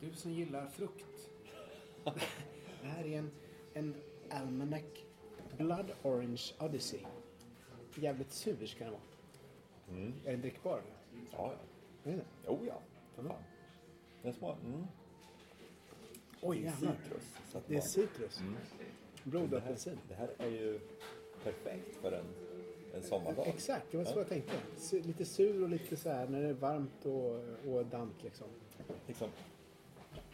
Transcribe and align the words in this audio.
Du 0.00 0.14
som 0.14 0.32
gillar 0.32 0.66
frukt. 0.66 1.30
Det 2.82 2.88
här 2.88 3.04
är 3.06 3.18
en, 3.18 3.30
en 3.74 3.94
Almanac 4.30 4.82
Blood 5.56 5.92
Orange 6.02 6.42
Odyssey. 6.58 7.00
Jävligt 7.94 8.32
sur 8.32 8.66
ska 8.66 8.84
den 8.84 8.92
vara. 8.92 9.02
Är 10.24 10.30
den 10.30 10.40
drickbar? 10.40 10.82
Ja, 11.32 11.52
ja. 11.52 11.58
Den? 12.02 12.22
Jo, 12.46 12.58
ja. 12.66 12.80
För 13.14 13.22
fan. 13.22 13.42
Den 14.22 14.34
smakar... 14.34 14.64
Mm. 14.64 14.86
Oj 16.42 16.60
Det 16.60 16.66
är 16.68 16.72
citrus. 16.72 17.34
Så 17.52 17.58
att 17.58 17.64
Det 17.68 17.74
är 17.74 17.78
man- 17.78 17.86
citrus. 17.88 18.38
Det 18.38 18.44
här, 18.44 19.30
Blodapelsin. 19.30 19.98
det 20.08 20.14
här 20.14 20.30
är 20.38 20.48
ju 20.48 20.80
perfekt 21.44 21.96
för 21.96 22.12
en, 22.12 22.24
en 22.94 23.02
sommardag. 23.02 23.46
Exakt, 23.48 23.86
det 23.90 23.96
var 23.96 24.04
så 24.04 24.12
Ja. 24.14 24.18
jag 24.18 24.28
tänkte. 24.28 24.52
Lite 24.92 25.24
sur 25.24 25.62
och 25.62 25.68
lite 25.68 25.96
så 25.96 26.10
här 26.10 26.28
när 26.28 26.42
det 26.42 26.48
är 26.48 26.52
varmt 26.52 27.04
och, 27.06 27.34
och 27.74 27.86
dant 27.86 28.22
liksom. 28.22 28.46
Liksom, 29.06 29.28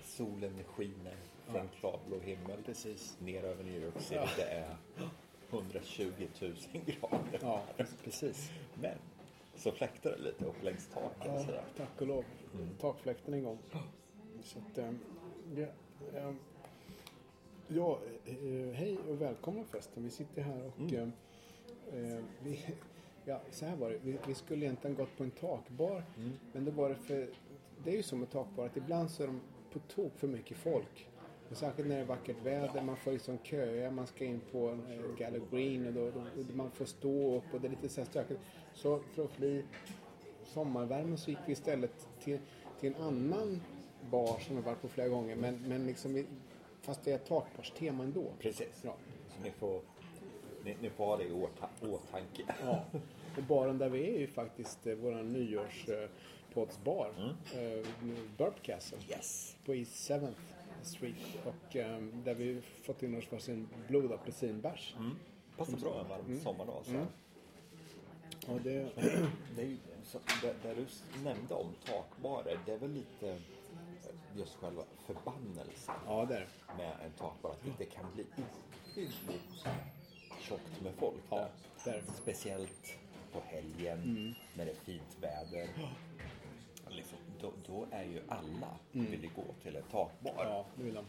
solen 0.04 0.52
skiner 0.66 1.14
från 1.46 1.68
klarblå 1.80 2.18
himmel. 2.20 2.62
Precis. 2.66 3.16
Ner 3.20 3.44
över 3.44 3.64
New 3.64 3.82
York 3.82 4.00
City. 4.00 4.14
Ja. 4.14 4.28
Det 4.36 4.42
är 4.42 4.76
120 5.50 6.12
000 6.40 6.52
grader. 6.72 7.38
Ja, 7.40 7.62
precis. 8.04 8.50
Men 8.80 8.98
så 9.56 9.72
fläktar 9.72 10.10
det 10.10 10.18
lite 10.18 10.44
upp 10.44 10.62
längs 10.62 10.86
taket. 10.88 11.46
Ja, 11.48 11.60
tack 11.76 12.00
och 12.00 12.06
lov. 12.06 12.24
Takfläkten 12.80 13.34
igång. 13.34 13.58
Så 14.42 14.58
att, 14.58 14.78
eh, 14.78 14.90
ja, 16.14 16.18
eh, 16.18 16.34
ja, 17.68 17.98
eh, 18.24 18.74
hej 18.74 18.98
och 19.08 19.20
välkomna 19.20 19.64
förresten. 19.64 20.04
Vi 20.04 20.10
sitter 20.10 20.42
här 20.42 20.66
och 20.66 20.92
eh, 20.92 21.08
eh, 21.92 22.24
vi, 22.42 22.64
ja, 23.24 23.40
så 23.50 23.66
här 23.66 23.76
var 23.76 23.90
det. 23.90 23.98
Vi, 24.02 24.18
vi 24.26 24.34
skulle 24.34 24.64
egentligen 24.64 24.96
gått 24.96 25.16
på 25.16 25.24
en 25.24 25.30
takbar. 25.30 26.04
Men 26.52 26.64
det 26.64 26.70
var 26.70 26.88
det 26.88 26.94
för, 26.94 27.28
det 27.84 27.90
är 27.90 27.96
ju 27.96 28.02
som 28.02 28.20
med 28.20 28.30
takbar 28.30 28.66
att 28.66 28.76
ibland 28.76 29.10
så 29.10 29.22
är 29.22 29.26
de 29.26 29.40
på 29.72 29.78
tok 29.78 30.18
för 30.18 30.28
mycket 30.28 30.56
folk. 30.56 31.08
Och 31.50 31.56
särskilt 31.56 31.88
när 31.88 31.96
det 31.96 32.02
är 32.02 32.06
vackert 32.06 32.36
väder, 32.42 32.82
man 32.82 32.96
får 32.96 33.12
liksom 33.12 33.38
köa, 33.42 33.90
man 33.90 34.06
ska 34.06 34.24
in 34.24 34.40
på 34.52 34.68
eh, 34.68 35.16
Gallo 35.18 35.46
Green 35.50 35.86
och 35.86 35.92
då, 35.92 36.10
då, 36.10 36.54
man 36.54 36.70
får 36.70 36.84
stå 36.84 37.36
upp 37.36 37.54
och 37.54 37.60
det 37.60 37.68
är 37.68 37.70
lite 37.70 37.88
så 37.88 38.00
här 38.00 38.08
stökigt. 38.08 38.40
Så 38.74 39.00
för 39.14 39.24
att 39.24 39.30
fly 39.30 39.62
sommarvärmen 40.44 41.18
så 41.18 41.30
gick 41.30 41.38
vi 41.46 41.52
istället 41.52 42.08
till, 42.20 42.38
till 42.80 42.94
en 42.94 43.02
annan 43.02 43.60
bar 44.10 44.38
som 44.46 44.56
vi 44.56 44.62
varit 44.62 44.82
på 44.82 44.88
flera 44.88 45.08
gånger. 45.08 45.36
Men, 45.36 45.58
men 45.68 45.86
liksom, 45.86 46.24
fast 46.82 47.04
det 47.04 47.10
är 47.10 47.14
ett 47.14 47.26
takbarstema 47.26 48.04
ändå. 48.04 48.24
Precis. 48.40 48.80
Ja. 48.82 48.94
Så 49.36 49.42
ni 49.44 49.50
får, 49.50 49.80
ni, 50.64 50.76
ni 50.80 50.90
får 50.90 51.04
ha 51.06 51.16
det 51.16 51.24
i 51.24 51.30
åta- 51.30 51.88
åtanke. 51.92 52.42
ja. 52.64 52.84
Och 53.36 53.42
baren 53.42 53.78
där 53.78 53.88
vi 53.88 54.14
är 54.14 54.18
ju 54.18 54.26
faktiskt 54.26 54.86
eh, 54.86 54.94
våran 54.94 55.32
nyårspoddsbar. 55.32 57.12
Eh, 57.54 57.86
Burp 58.38 58.62
Castle. 58.62 58.98
Yes. 59.10 59.56
På 59.64 59.74
East 59.74 60.10
7th 60.10 60.32
Street. 60.82 61.16
Och 61.44 61.76
eh, 61.76 62.00
där 62.24 62.34
vi 62.34 62.60
fått 62.82 63.02
in 63.02 63.18
oss 63.18 63.32
varsin 63.32 63.68
blodapelsinbärs. 63.88 64.94
Passar 65.56 65.76
bra 65.78 66.00
en 66.00 66.08
varm 66.08 66.40
sommardag. 66.40 66.82
Så. 66.84 67.06
Och 68.52 68.60
det, 68.60 68.88
Det 69.56 69.62
är 69.62 69.66
ju, 69.66 69.76
så, 70.04 70.18
det, 70.42 70.54
det 70.62 70.74
du 70.74 70.86
nämnde 71.24 71.54
om 71.54 71.66
takbarer, 71.84 72.58
det 72.66 72.72
är 72.72 72.78
väl 72.78 72.90
lite 72.90 73.38
just 74.36 74.54
själva 74.54 74.82
förbannelsen 75.06 75.94
ja, 76.06 76.24
det 76.28 76.46
med 76.76 76.92
en 77.04 77.12
takbar. 77.12 77.50
Att 77.50 77.78
det 77.78 77.84
kan 77.84 78.04
bli 78.14 78.24
ohyggligt 78.36 79.66
tjockt 80.40 80.80
med 80.82 80.92
folk 80.94 81.20
Ja, 81.30 81.36
där. 81.36 81.48
det 81.84 81.90
är 81.90 81.94
det. 82.02 82.12
Speciellt 82.12 82.94
på 83.32 83.40
helgen 83.40 84.34
när 84.56 84.64
det 84.64 84.70
är 84.70 84.74
fint 84.74 85.16
väder. 85.20 85.68
Liksom, 86.88 87.18
då, 87.40 87.52
då 87.66 87.86
är 87.90 88.04
ju 88.04 88.22
alla 88.28 88.78
vill 88.92 89.30
gå 89.36 89.44
till 89.62 89.76
en 89.76 89.82
takbar. 89.82 90.32
Ja, 90.38 90.66
det 90.76 90.84
vill 90.84 90.94
de. 90.94 91.04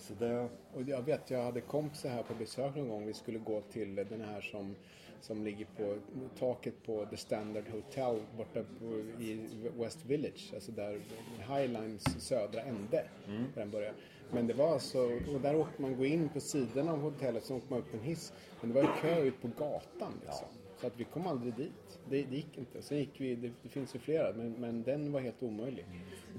Så 0.00 0.14
det, 0.14 0.48
Och 0.74 0.82
jag 0.82 1.02
vet, 1.02 1.30
jag 1.30 1.44
hade 1.44 1.60
kompisar 1.60 2.08
här 2.08 2.22
på 2.22 2.34
besök 2.34 2.74
någon 2.76 2.88
gång. 2.88 3.06
Vi 3.06 3.14
skulle 3.14 3.38
gå 3.38 3.60
till 3.60 3.94
den 3.94 4.20
här 4.20 4.40
som, 4.40 4.76
som 5.20 5.44
ligger 5.44 5.66
på 5.76 5.96
taket 6.38 6.82
på 6.82 7.06
The 7.10 7.16
Standard 7.16 7.68
Hotel 7.68 8.20
borta 8.36 8.60
på, 8.78 8.98
i 9.22 9.48
West 9.78 10.04
Village. 10.06 10.50
Alltså 10.54 10.72
där 10.72 11.00
Highlines 11.38 12.26
södra 12.28 12.62
ände. 12.62 13.04
Där 13.26 13.60
den 13.60 13.70
börjar. 13.70 13.94
Men 14.32 14.46
det 14.46 14.54
var 14.54 14.72
alltså, 14.72 14.98
och 15.34 15.40
där 15.42 15.56
åkte 15.56 15.82
man 15.82 15.96
gå 15.96 16.04
in 16.04 16.28
på 16.28 16.40
sidan 16.40 16.88
av 16.88 17.00
hotellet 17.00 17.44
så 17.44 17.56
åkte 17.56 17.70
man 17.70 17.78
upp 17.78 17.94
en 17.94 18.00
hiss. 18.00 18.32
Men 18.60 18.72
det 18.72 18.74
var 18.74 18.82
ju 18.82 19.00
kö 19.00 19.22
ut 19.22 19.42
på 19.42 19.48
gatan 19.48 20.12
liksom. 20.22 20.48
Så 20.80 20.86
att 20.86 21.00
vi 21.00 21.04
kom 21.04 21.26
aldrig 21.26 21.54
dit. 21.54 21.98
Det, 22.10 22.22
det 22.22 22.36
gick 22.36 22.58
inte. 22.58 22.82
Sen 22.82 22.98
gick 22.98 23.20
vi, 23.20 23.34
det, 23.34 23.50
det 23.62 23.68
finns 23.68 23.94
ju 23.94 23.98
flera, 23.98 24.32
men, 24.32 24.52
men 24.52 24.82
den 24.82 25.12
var 25.12 25.20
helt 25.20 25.42
omöjlig. 25.42 25.86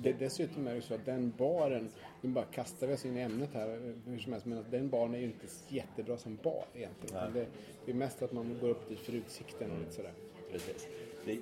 Det, 0.04 0.14
dessutom 0.14 0.68
är 0.68 0.76
det 0.76 0.82
så 0.82 0.94
att 0.94 1.06
den 1.06 1.34
baren, 1.38 1.90
nu 2.22 2.30
bara 2.30 2.46
kastar 2.46 2.88
vi 2.88 2.94
oss 2.94 3.06
in 3.06 3.18
i 3.18 3.22
ämnet 3.22 3.54
här 3.54 3.96
hur 4.06 4.20
som 4.20 4.32
helst, 4.32 4.48
men 4.48 4.58
att 4.58 4.72
den 4.72 4.90
baren 4.90 5.16
är 5.16 5.20
ju 5.20 5.26
inte 5.26 5.48
jättebra 5.68 6.18
som 6.18 6.36
bar 6.36 6.66
egentligen. 6.74 7.34
Det, 7.34 7.46
det 7.86 7.92
är 7.92 7.96
mest 7.96 8.22
att 8.22 8.32
man 8.32 8.58
går 8.62 8.70
upp 8.70 8.90
dit 8.90 9.00
för 9.00 9.14
utsikten 9.14 9.72
och 9.72 9.80
lite 9.80 9.92
sådär. 9.92 10.14
Precis. 10.52 10.88
Det, 11.26 11.40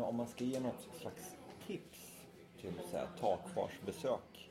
om 0.00 0.16
man 0.16 0.28
ska 0.28 0.44
ge 0.44 0.60
något 0.60 0.88
slags 1.00 1.36
tips 1.66 2.16
till 2.60 2.72
så 2.90 2.96
här, 2.96 3.08
takbarsbesök. 3.20 4.50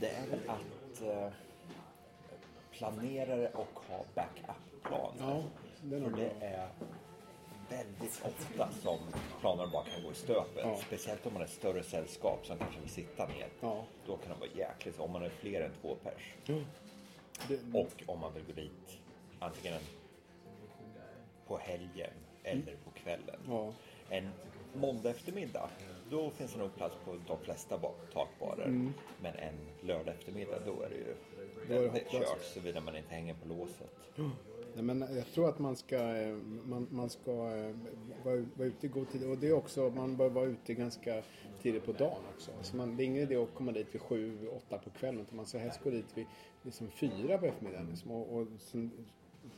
Det 0.00 0.08
är 0.08 0.26
väl 0.26 0.40
att 0.46 1.02
eh, 1.02 1.32
planera 2.70 3.36
det 3.36 3.48
och 3.48 3.80
ha 3.88 4.04
backup-planer. 4.14 5.18
Ja, 5.18 5.42
För 5.80 6.16
det 6.16 6.46
är 6.46 6.68
väldigt 7.70 8.22
ofta 8.24 8.68
som 8.82 8.98
planerna 9.40 9.70
bara 9.72 9.84
kan 9.84 10.02
gå 10.04 10.10
i 10.12 10.14
stöpet. 10.14 10.64
Ja. 10.64 10.76
Speciellt 10.86 11.26
om 11.26 11.32
man 11.32 11.42
är 11.42 11.46
ett 11.46 11.52
större 11.52 11.82
sällskap 11.82 12.46
som 12.46 12.58
kanske 12.58 12.80
vill 12.80 12.90
sitta 12.90 13.26
ner. 13.26 13.48
Ja. 13.60 13.84
Då 14.06 14.16
kan 14.16 14.28
det 14.32 14.40
vara 14.40 14.50
jäkligt 14.68 15.00
om 15.00 15.10
man 15.12 15.22
är 15.22 15.28
fler 15.30 15.60
än 15.60 15.72
två 15.80 15.94
pers. 16.02 16.34
Det, 17.48 17.60
Och 17.78 18.02
om 18.06 18.20
man 18.20 18.34
vill 18.34 18.44
gå 18.44 18.52
dit 18.52 18.98
antingen 19.38 19.80
på 21.46 21.58
helgen 21.58 22.10
eller 22.42 22.76
på 22.84 22.90
kvällen. 22.90 23.40
Ja. 23.48 23.72
En 24.08 24.30
måndag 24.74 25.10
eftermiddag, 25.10 25.70
då 26.10 26.30
finns 26.30 26.52
det 26.52 26.58
nog 26.58 26.76
plats 26.76 26.96
på 27.04 27.16
de 27.28 27.38
flesta 27.38 27.78
ba- 27.78 27.92
takbarer. 28.12 28.92
Men 29.20 29.34
en 29.36 29.54
lördag 29.80 30.14
eftermiddag, 30.14 30.58
då 30.66 30.82
är 30.82 30.88
det 30.88 30.94
ju 30.96 31.14
Mm. 31.68 31.82
Väldigt 31.82 32.10
kört 32.10 32.42
såvida 32.42 32.80
man 32.80 32.96
inte 32.96 33.14
hänger 33.14 33.34
på 33.34 33.48
låset. 33.48 33.90
Nej, 34.74 34.84
men 34.84 35.00
jag 35.16 35.26
tror 35.26 35.48
att 35.48 35.58
man 35.58 35.76
ska, 35.76 36.16
eh, 36.16 36.36
man, 36.64 36.86
man 36.90 37.10
ska 37.10 37.30
eh, 37.30 37.74
vara, 38.24 38.44
vara 38.54 38.68
ute 38.68 38.86
i 38.86 38.88
god 38.88 39.10
tid. 39.10 39.24
Och 39.24 39.38
det 39.38 39.48
är 39.48 39.52
också, 39.52 39.92
man 39.96 40.16
bör 40.16 40.28
vara 40.28 40.44
ute 40.46 40.74
ganska 40.74 41.22
tidigt 41.62 41.84
på 41.84 41.92
dagen 41.92 42.22
också. 42.34 42.50
Så 42.62 42.76
man, 42.76 42.96
det 42.96 43.02
är 43.02 43.04
ingen 43.04 43.22
idé 43.22 43.36
att 43.36 43.54
komma 43.54 43.72
dit 43.72 43.94
vid 43.94 44.00
sju, 44.00 44.48
åtta 44.48 44.78
på 44.78 44.90
kvällen. 44.90 45.20
Utan 45.20 45.36
man 45.36 45.46
ska 45.46 45.58
helst 45.58 45.80
gå 45.84 45.90
dit 45.90 46.06
vid 46.14 46.26
liksom 46.62 46.90
fyra 46.90 47.38
på 47.38 47.46
eftermiddagen. 47.46 47.86
Liksom, 47.90 48.10
och, 48.10 48.38
och 48.38 48.46
sen 48.58 48.90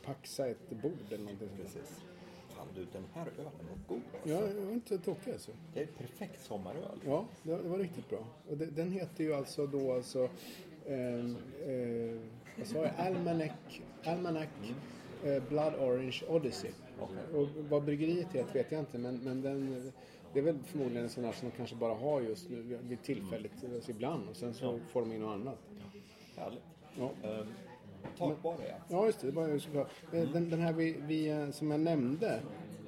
paxa 0.03 0.47
ett 0.47 0.69
bord 0.69 0.93
eller 1.07 1.17
någonting. 1.17 1.47
sånt. 1.47 1.61
Precis. 1.61 2.03
Fan 2.49 2.67
du, 2.75 2.85
den 2.93 3.03
här 3.13 3.27
ölen 3.39 3.45
var 3.45 3.95
god 3.95 4.01
alltså. 4.13 4.29
Ja, 4.29 4.53
det 4.53 4.65
var 4.65 4.73
inte 4.73 4.97
tokig 4.97 5.31
alltså. 5.31 5.51
Det 5.73 5.81
är 5.81 5.87
perfekt 5.87 6.45
sommaröl. 6.45 6.99
Ja, 7.05 7.25
det, 7.43 7.51
det 7.51 7.69
var 7.69 7.77
riktigt 7.77 8.09
bra. 8.09 8.27
Och 8.49 8.57
det, 8.57 8.65
den 8.65 8.91
heter 8.91 9.23
ju 9.23 9.33
alltså 9.33 9.67
då 9.67 9.93
alltså... 9.93 10.29
Eh, 10.85 11.15
eh, 11.69 12.19
vad 12.57 12.67
sa 12.67 12.77
jag? 12.77 12.91
Almanac, 12.97 13.51
Almanac 14.03 14.47
eh, 14.63 14.75
Blood 15.49 15.73
Orange 15.79 16.21
Odyssey. 16.27 16.71
Okej. 16.99 17.39
Och 17.41 17.47
vad 17.69 17.83
bryggeriet 17.83 18.33
heter 18.33 18.53
vet 18.53 18.71
jag 18.71 18.79
inte 18.79 18.97
men, 18.97 19.17
men 19.17 19.41
den, 19.41 19.91
det 20.33 20.39
är 20.39 20.43
väl 20.43 20.57
förmodligen 20.65 21.03
en 21.03 21.09
sån 21.09 21.23
här 21.23 21.31
som 21.31 21.49
de 21.49 21.57
kanske 21.57 21.75
bara 21.75 21.93
har 21.93 22.21
just 22.21 22.49
nu 22.49 22.79
vid 22.81 23.03
tillfället 23.03 23.51
alltså 23.75 23.91
ibland 23.91 24.29
och 24.29 24.35
sen 24.35 24.53
så 24.53 24.79
får 24.89 25.01
de 25.01 25.13
in 25.13 25.21
något 25.21 25.33
annat. 25.33 25.57
Härligt. 26.35 26.63
Ja. 26.99 27.11
Ehm, 27.23 27.47
takbar 28.17 28.55
ja. 28.69 28.75
Ja, 28.89 29.05
just 29.05 29.19
det. 29.19 29.27
det 29.27 29.33
var 29.33 29.57
såklart. 29.57 29.89
Eh, 30.13 30.31
Den, 30.31 30.49
den 30.49 30.59
här 30.59 30.73
vi, 30.73 30.95
vi, 31.07 31.29
eh, 31.29 31.49
som 31.49 31.71
jag 31.71 31.79
nämnde 31.79 32.39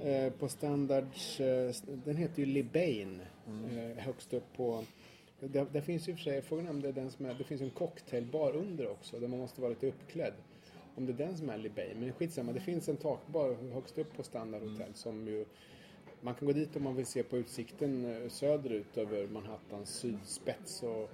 eh, 0.01 0.33
på 0.33 0.49
Standards, 0.49 1.39
eh, 1.39 1.71
den 2.05 2.15
heter 2.15 2.39
ju 2.39 2.45
Libain. 2.45 3.21
Eh, 3.47 4.03
högst 4.03 4.33
upp 4.33 4.53
på... 4.55 4.83
Det, 5.39 5.65
det 5.71 5.81
finns 5.81 6.09
ju 6.09 6.15
för 6.15 6.21
sig, 6.21 6.35
jag 6.35 6.43
frågar 6.43 6.69
om 6.69 6.81
det 6.81 6.87
är 6.87 6.93
den 6.93 7.11
som 7.11 7.25
är, 7.25 7.33
det 7.33 7.43
finns 7.43 7.61
en 7.61 7.69
cocktailbar 7.69 8.55
under 8.55 8.91
också 8.91 9.19
där 9.19 9.27
man 9.27 9.39
måste 9.39 9.61
vara 9.61 9.69
lite 9.69 9.87
uppklädd. 9.87 10.33
Om 10.99 11.05
det 11.05 11.11
är 11.11 11.27
den 11.27 11.37
som 11.37 11.49
är 11.49 11.57
Libain, 11.57 11.99
men 11.99 12.13
skitsamma. 12.13 12.51
Det 12.53 12.59
finns 12.59 12.89
en 12.89 12.97
takbar 12.97 13.57
högst 13.73 13.97
upp 13.97 14.17
på 14.17 14.23
Standard 14.23 14.61
Hotel 14.61 14.93
som 14.93 15.27
ju 15.27 15.45
man 16.21 16.35
kan 16.35 16.47
gå 16.47 16.53
dit 16.53 16.75
om 16.75 16.83
man 16.83 16.95
vill 16.95 17.05
se 17.05 17.23
på 17.23 17.37
utsikten 17.37 18.05
eh, 18.05 18.29
söderut 18.29 18.97
över 18.97 19.27
Manhattans 19.27 19.89
sydspets 19.89 20.83
och 20.83 21.09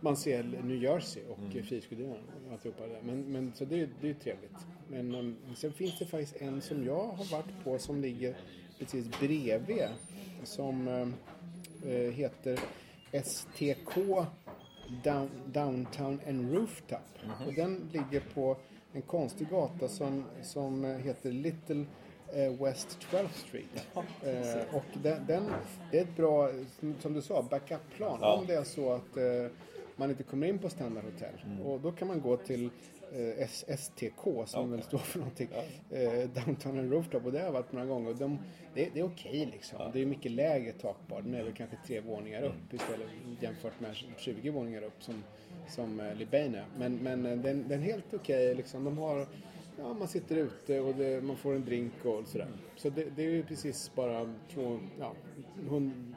man 0.00 0.16
ser 0.16 0.42
New 0.42 0.82
Jersey 0.82 1.22
och 1.28 1.38
mm. 1.38 1.62
Frihetsgudinnan 1.62 2.18
och 2.46 2.52
alltihopa 2.52 2.86
det 2.86 2.92
där. 2.92 3.02
Men, 3.02 3.20
men 3.20 3.52
så 3.54 3.64
det, 3.64 3.80
är- 3.80 3.88
det 4.00 4.06
är 4.06 4.08
ju 4.08 4.14
trevligt. 4.14 4.66
Men 4.88 5.14
um, 5.14 5.36
sen 5.56 5.72
finns 5.72 5.98
det 5.98 6.06
faktiskt 6.06 6.36
en 6.36 6.60
som 6.60 6.84
jag 6.84 7.06
har 7.06 7.30
varit 7.32 7.64
på 7.64 7.78
som 7.78 8.00
ligger 8.00 8.36
precis 8.78 9.20
bredvid. 9.20 9.88
Som 10.44 10.88
eh, 11.84 11.92
heter 11.92 12.60
STK 13.24 13.94
Down, 15.04 15.30
Downtown 15.46 16.20
and 16.28 16.54
Rooftop. 16.54 16.98
Och 17.46 17.54
den 17.54 17.90
ligger 17.92 18.20
på 18.34 18.56
en 18.92 19.02
konstig 19.02 19.48
gata 19.50 19.88
som, 19.88 20.24
som 20.42 20.84
eh, 20.84 20.90
heter 20.96 21.30
Little 21.32 21.84
eh, 22.34 22.52
West 22.64 22.98
12th 23.10 23.32
Street. 23.48 23.86
Eh, 24.22 24.76
och 24.76 24.84
den, 25.02 25.26
den, 25.26 25.44
det 25.90 25.98
är 25.98 26.02
ett 26.02 26.16
bra, 26.16 26.50
som- 27.00 27.14
du 27.14 27.22
sa, 27.22 27.42
backup-plan. 27.42 28.18
Ja. 28.20 28.34
Om 28.38 28.46
det 28.46 28.54
är 28.54 28.64
så 28.64 28.92
att 28.92 29.16
eh, 29.16 29.24
man 29.96 30.10
inte 30.10 30.22
kommer 30.22 30.46
in 30.46 30.58
på 30.58 30.70
Standard 30.70 31.04
Hotel. 31.04 31.34
Och 31.64 31.80
då 31.80 31.92
kan 31.92 32.08
man 32.08 32.20
gå 32.20 32.36
till 32.36 32.70
eh, 33.12 33.48
STK 33.76 34.46
som 34.46 34.70
Ja. 34.70 34.76
väl 34.76 34.82
står 34.82 34.98
för 34.98 35.18
någonting. 35.18 35.48
Eh, 35.90 36.28
Downtown 36.30 36.78
and 36.78 36.92
Rooftop 36.92 37.24
och 37.24 37.32
det 37.32 37.38
har 37.38 37.44
jag 37.46 37.52
varit 37.52 37.72
några 37.72 37.86
gånger. 37.86 38.10
Och 38.10 38.16
de, 38.16 38.38
det, 38.74 38.88
det 38.94 39.00
är 39.00 39.04
okej 39.04 39.48
liksom. 39.52 39.78
Det 39.92 40.00
är 40.02 40.06
mycket 40.06 40.32
lägre 40.32 40.72
takbar. 40.72 41.22
Den 41.22 41.34
är 41.34 41.42
väl 41.42 41.52
kanske 41.52 41.76
tre 41.86 42.00
våningar 42.00 42.42
upp 42.42 42.72
istället 42.74 43.08
jämfört 43.40 43.80
med 43.80 43.96
20 44.16 44.50
våningar 44.50 44.82
upp 44.82 45.02
som, 45.02 45.24
som 45.68 46.00
eh, 46.00 46.14
Libaine 46.14 46.54
är. 46.54 46.64
Men, 46.78 46.96
men 46.96 47.26
eh, 47.26 47.38
den, 47.38 47.68
den 47.68 47.80
är 47.82 47.84
helt 47.86 48.14
okej 48.14 48.54
liksom. 48.54 48.84
De 48.84 48.98
har 48.98 49.26
Ja, 49.78 49.94
man 49.94 50.08
sitter 50.08 50.36
ute 50.36 50.80
och 50.80 50.94
det, 50.94 51.20
man 51.24 51.36
får 51.36 51.54
en 51.54 51.64
drink 51.64 51.92
och 52.04 52.26
sådär. 52.26 52.48
Så 52.76 52.90
det, 52.90 53.04
det 53.16 53.22
är 53.22 53.30
ju 53.30 53.42
precis 53.42 53.90
bara 53.94 54.34
två, 54.54 54.78
ja, 54.98 55.12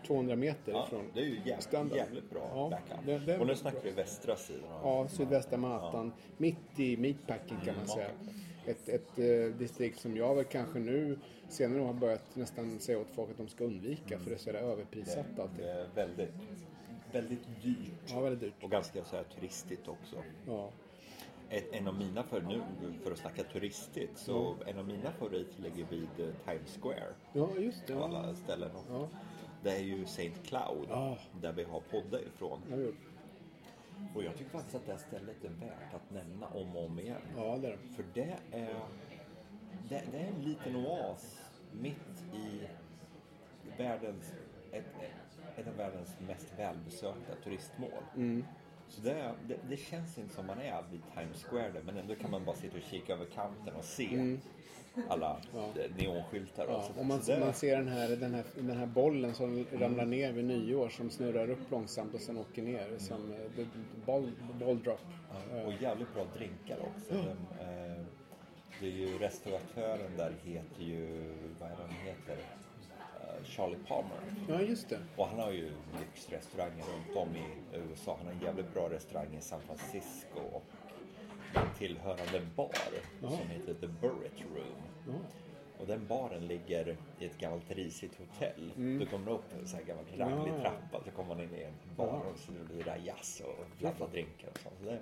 200 0.07 0.35
meter 0.35 0.71
Ja, 0.71 0.85
ifrån. 0.87 1.05
det 1.13 1.19
är 1.19 1.25
ju 1.25 1.35
jävligt, 1.35 1.63
standard. 1.63 1.97
jävligt 1.97 2.29
bra 2.29 2.51
Ja, 2.55 2.79
det- 3.05 3.19
det- 3.19 3.37
och 3.39 3.47
nu 3.47 3.55
snackar 3.55 3.81
vi 3.83 3.91
västra 3.91 4.35
sidan. 4.35 4.61
Ja, 4.83 5.07
sydvästra 5.07 5.57
Manhattan. 5.57 6.13
Mitt 6.37 6.79
i 6.79 6.97
meatpacking 6.97 7.57
kan 7.57 7.75
man 7.75 7.75
Mm, 7.75 7.87
säga. 7.87 8.07
ja. 8.25 8.31
Ett, 8.71 8.89
ett 8.89 9.19
eh, 9.19 9.57
distrikt 9.59 9.99
som 9.99 10.17
jag 10.17 10.35
väl 10.35 10.45
kanske 10.45 10.79
nu 10.79 11.19
senare 11.49 11.81
har 11.81 11.93
börjat 11.93 12.35
nästan 12.35 12.79
säga 12.79 12.99
åt 12.99 13.07
folk 13.15 13.31
att 13.31 13.37
de 13.37 13.47
ska 13.47 13.63
undvika 13.63 14.19
för 14.19 14.29
det 14.29 14.35
är 14.35 14.39
så 14.39 14.49
jävla 14.49 14.71
överprissatt 14.71 15.39
allting. 15.39 15.57
Det 15.65 15.71
är 15.71 15.87
väldigt, 15.95 16.33
väldigt 17.11 17.47
dyrt. 17.63 17.77
Ja, 18.07 18.19
väldigt 18.19 18.41
dyrt. 18.41 18.63
Och 18.63 18.71
ganska 18.71 19.03
så 19.03 19.15
här 19.15 19.23
turistigt 19.23 19.87
också. 19.87 20.15
Ja. 20.47 20.69
En 21.71 21.87
av 21.87 21.95
mina 21.97 22.23
för 22.23 22.41
nu, 22.41 22.61
för 23.03 23.11
att 23.11 23.17
snacka 23.17 23.43
turistigt, 23.43 24.17
så 24.17 24.55
en 24.67 24.79
av 24.79 24.87
mina 24.87 25.11
favoriter 25.11 25.61
ligger 25.61 25.85
vid 25.89 26.03
eh, 26.27 26.33
Times 26.45 26.77
Square. 26.81 27.13
ja, 27.33 27.49
just 27.57 27.87
det. 27.87 27.93
Av 27.93 27.99
Ja. 28.11 28.17
alla 28.19 28.35
ställen. 28.35 28.69
Ja. 28.89 29.09
Det 29.63 29.71
är 29.75 29.79
ju 29.79 30.03
St. 30.03 30.31
Cloud, 30.43 30.87
Ja. 30.89 31.17
där 31.41 31.51
vi 31.53 31.63
har 31.63 31.79
poddar 31.81 32.19
ifrån. 32.27 32.61
Jo. 32.71 32.93
Och 34.15 34.23
jag 34.23 34.35
tycker 34.37 34.51
faktiskt 34.51 34.75
att 34.75 34.85
det 34.85 34.91
här 34.91 34.99
stället 34.99 35.43
är 35.43 35.49
värt 35.49 35.93
att 35.93 36.11
nämna 36.11 36.47
om 36.47 36.75
och 36.77 36.85
om 36.85 36.99
igen. 36.99 37.21
ja, 37.37 37.57
det 37.57 37.67
är. 37.67 37.77
För 37.95 38.05
det 38.13 38.37
är, 38.51 38.79
det, 39.89 40.03
det 40.11 40.17
är 40.17 40.27
en 40.27 40.41
liten 40.41 40.75
oas 40.75 41.41
mitt 41.71 42.23
i 42.33 42.61
världens, 43.77 44.33
ett, 44.71 44.85
ett 45.55 45.67
av 45.67 45.75
världens 45.75 46.19
mest 46.19 46.53
välbesökta 46.59 47.35
turistmål. 47.43 48.03
Mm. 48.15 48.45
Så 48.95 49.01
det, 49.01 49.31
det, 49.47 49.55
det 49.69 49.77
känns 49.77 50.17
inte 50.17 50.35
som 50.35 50.45
man 50.47 50.59
är 50.59 50.83
vid 50.91 51.01
Times 51.15 51.43
Square 51.43 51.69
där, 51.71 51.81
men 51.85 51.97
ändå 51.97 52.15
kan 52.15 52.31
man 52.31 52.45
bara 52.45 52.55
sitta 52.55 52.77
och 52.77 52.83
kika 52.91 53.13
över 53.13 53.25
kanten 53.25 53.73
och 53.75 53.83
se 53.83 54.37
alla 55.09 55.37
Mm. 55.53 55.65
Ja. 55.75 55.81
eh, 55.81 55.91
neonskyltar 55.97 56.65
och 56.65 56.71
Ja, 56.73 56.89
och 56.99 57.05
man, 57.05 57.21
Så 57.21 57.31
det- 57.31 57.39
man 57.39 57.53
ser 57.53 57.77
den 57.77 57.87
här, 57.87 58.09
den, 58.09 58.33
här, 58.33 58.43
den 58.55 58.77
här 58.77 58.85
bollen 58.85 59.33
som 59.33 59.65
ramlar 59.71 60.05
ner 60.05 60.31
vid 60.31 60.45
nyår 60.45 60.89
som 60.89 61.09
snurrar 61.09 61.49
upp 61.49 61.71
långsamt 61.71 62.13
och 62.13 62.21
sen 62.21 62.37
åker 62.37 62.61
ner 62.61 62.97
som 62.97 63.31
eh, 63.31 63.65
ball, 64.05 64.31
ball 64.59 64.79
drop. 64.83 64.99
Ja, 65.53 65.63
och 65.65 65.73
jävligt 65.81 66.13
bra 66.13 66.25
drinkar 66.37 66.77
också. 66.79 67.13
Den, 67.13 67.37
eh, 67.67 68.01
det 68.79 68.85
är 68.87 68.91
ju 68.91 69.17
restauratören 69.19 70.17
där 70.17 70.33
heter 70.43 70.83
ju, 70.83 71.33
vad 71.59 71.71
är 71.71 71.75
det 71.75 71.81
han 71.81 71.89
heter? 72.05 72.37
Charlie 73.45 73.77
Palmer. 73.87 74.19
Ja, 74.49 74.61
just 74.61 74.89
det. 74.89 74.99
Och 75.15 75.27
han 75.27 75.39
har 75.39 75.51
ju 75.51 75.71
lyxrestauranger 75.99 76.83
runt 76.93 77.15
om 77.17 77.35
i 77.35 77.43
USA. 77.77 78.15
Han 78.17 78.25
har 78.27 78.33
en 78.33 78.41
jävligt 78.41 78.73
bra 78.73 78.89
restaurang 78.89 79.35
i 79.37 79.41
San 79.41 79.61
Francisco 79.61 80.39
och 80.51 80.63
en 81.53 81.73
tillhörande 81.77 82.41
bar 82.55 82.69
Jaha. 83.21 83.31
som 83.31 83.47
heter 83.47 83.73
The 83.73 83.87
Burret 83.87 84.41
Room. 84.55 84.81
Ja. 85.07 85.13
Och 85.79 85.87
den 85.87 86.07
baren 86.07 86.47
ligger 86.47 86.97
i 87.19 87.25
ett 87.25 87.37
gammalt 87.37 87.71
risigt 87.71 88.17
hotell. 88.19 88.71
Du 88.75 89.05
kommer 89.05 89.31
upp 89.31 89.53
en 89.59 89.67
sån 89.67 89.79
här 89.79 89.85
gammal 89.85 90.05
ranglig 90.17 90.51
Mm. 90.53 90.63
Ja. 90.63 90.69
trappa 90.89 91.03
så 91.05 91.11
kommer 91.11 91.35
man 91.35 91.43
in 91.43 91.55
i 91.55 91.63
en 91.63 91.73
bar 91.97 92.05
Ja. 92.25 92.29
och 92.31 92.37
så 92.39 92.51
blir 92.51 92.83
det 92.83 92.97
jazz 93.05 93.41
och 93.45 93.65
blandade 93.79 94.11
drinkar 94.11 94.47
och 94.49 94.57
sånt. 94.59 94.75
Så 94.79 94.85
det, 94.85 94.99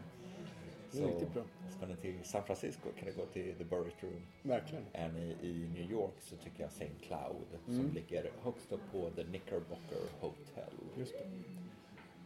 Är 1.00 1.08
riktigt 1.08 1.34
bra. 1.34 1.44
Ska 1.78 1.86
ni 1.86 1.96
till 1.96 2.24
San 2.24 2.44
Francisco 2.44 2.90
kan 3.00 3.08
ni 3.08 3.14
gå 3.14 3.26
till 3.26 3.56
The 3.56 3.64
Burret 3.64 4.04
Room. 4.04 4.22
Verkligen. 4.44 4.84
Är 4.94 5.10
ni 5.12 5.36
i 5.42 5.70
New 5.74 5.92
York 5.92 6.14
så 6.20 6.36
tycker 6.36 6.62
jag 6.64 6.68
St. 6.70 6.90
Cloud 7.02 7.48
Mm. 7.68 7.82
som 7.82 7.96
ligger 7.96 8.32
högst 8.44 8.72
upp 8.72 8.82
på 8.92 9.10
The 9.16 9.24
Knickerbocker 9.24 9.98
Hotel. 10.20 10.74
Just 10.98 11.14
det. 11.14 11.30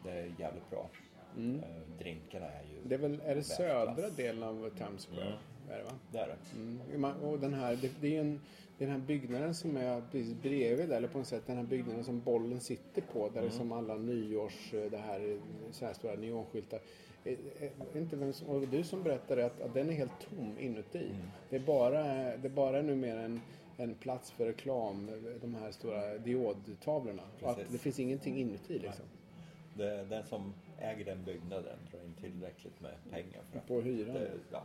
Det 0.04 0.12
är 0.12 0.34
jävligt 0.40 0.70
bra. 0.70 0.90
Eh, 1.38 1.98
Drinkarna 2.00 2.46
är 2.46 2.64
ju... 2.64 2.78
Mm. 2.78 2.90
Det 2.90 2.96
är 2.96 3.00
väl, 3.00 3.22
är 3.26 3.36
det 3.36 3.44
södra 3.44 4.10
delen 4.10 4.44
av 4.44 4.70
Times 4.70 5.06
Square? 5.06 5.38
Är 5.70 5.78
det 5.78 5.84
va? 5.84 5.92
Det 6.12 6.18
är 6.20 6.28
det. 6.28 6.60
Mm. 6.96 7.06
Och 7.24 7.40
den 7.40 7.54
här, 7.54 7.76
det, 7.76 7.92
det 8.02 8.16
är 8.18 8.22
en, 8.22 8.42
den 8.78 8.90
här 8.90 8.98
byggnaden 8.98 9.56
som 9.56 9.78
är 9.78 10.02
precis 10.12 10.34
bredvid 10.42 10.90
där, 10.90 10.98
eller 10.98 11.08
på 11.08 11.18
något 11.18 11.28
sätt 11.28 11.44
den 11.48 11.58
här 11.58 11.64
byggnaden 11.64 12.04
som 12.04 12.20
bollen 12.22 12.60
sitter 12.60 13.02
på, 13.02 13.30
där 13.30 13.42
det 13.42 13.48
är 13.48 13.52
som 13.52 13.72
alla 13.72 13.96
nyårs, 13.96 14.74
eh, 14.74 14.92
det 14.92 14.98
här, 14.98 15.40
så 15.72 15.86
här 15.86 15.94
stora 15.94 16.16
neonskyltar. 16.16 16.80
Eh, 17.26 17.34
eh, 17.60 17.98
Inte 17.98 18.16
vem 18.16 18.34
som, 18.34 18.48
och 18.48 18.68
du 18.68 18.84
som 18.84 19.04
berättade 19.04 19.46
att, 19.46 19.62
att 19.62 19.74
den 19.74 19.90
är 19.90 19.94
helt 19.94 20.30
tom 20.30 20.60
inuti. 20.60 21.10
Det 21.50 21.56
är 21.56 21.60
bara, 21.60 22.04
det 22.38 22.48
är 22.48 22.50
bara 22.50 22.82
numera 22.82 23.22
en, 23.22 23.42
en 23.78 23.96
plats 23.96 24.32
för 24.32 24.46
reklam, 24.46 25.12
de 25.42 25.56
här 25.56 25.72
stora 25.72 26.18
diodtavlorna. 26.18 27.24
Och 27.42 27.50
att 27.50 27.72
det 27.72 27.78
finns 27.78 28.00
ingenting 28.00 28.38
inuti 28.38 28.80
liksom. 28.80 29.06
det. 29.74 30.04
Den 30.10 30.24
som 30.26 30.54
äger 30.80 31.06
den 31.06 31.24
byggnaden 31.24 31.78
drar 31.92 32.00
in 32.04 32.14
tillräckligt 32.14 32.82
med 32.82 32.94
pengar 33.12 33.42
för 33.52 33.60
att 33.60 33.68
På 33.68 33.82
hyran. 33.82 34.14
det, 34.14 34.32
ja, 34.52 34.64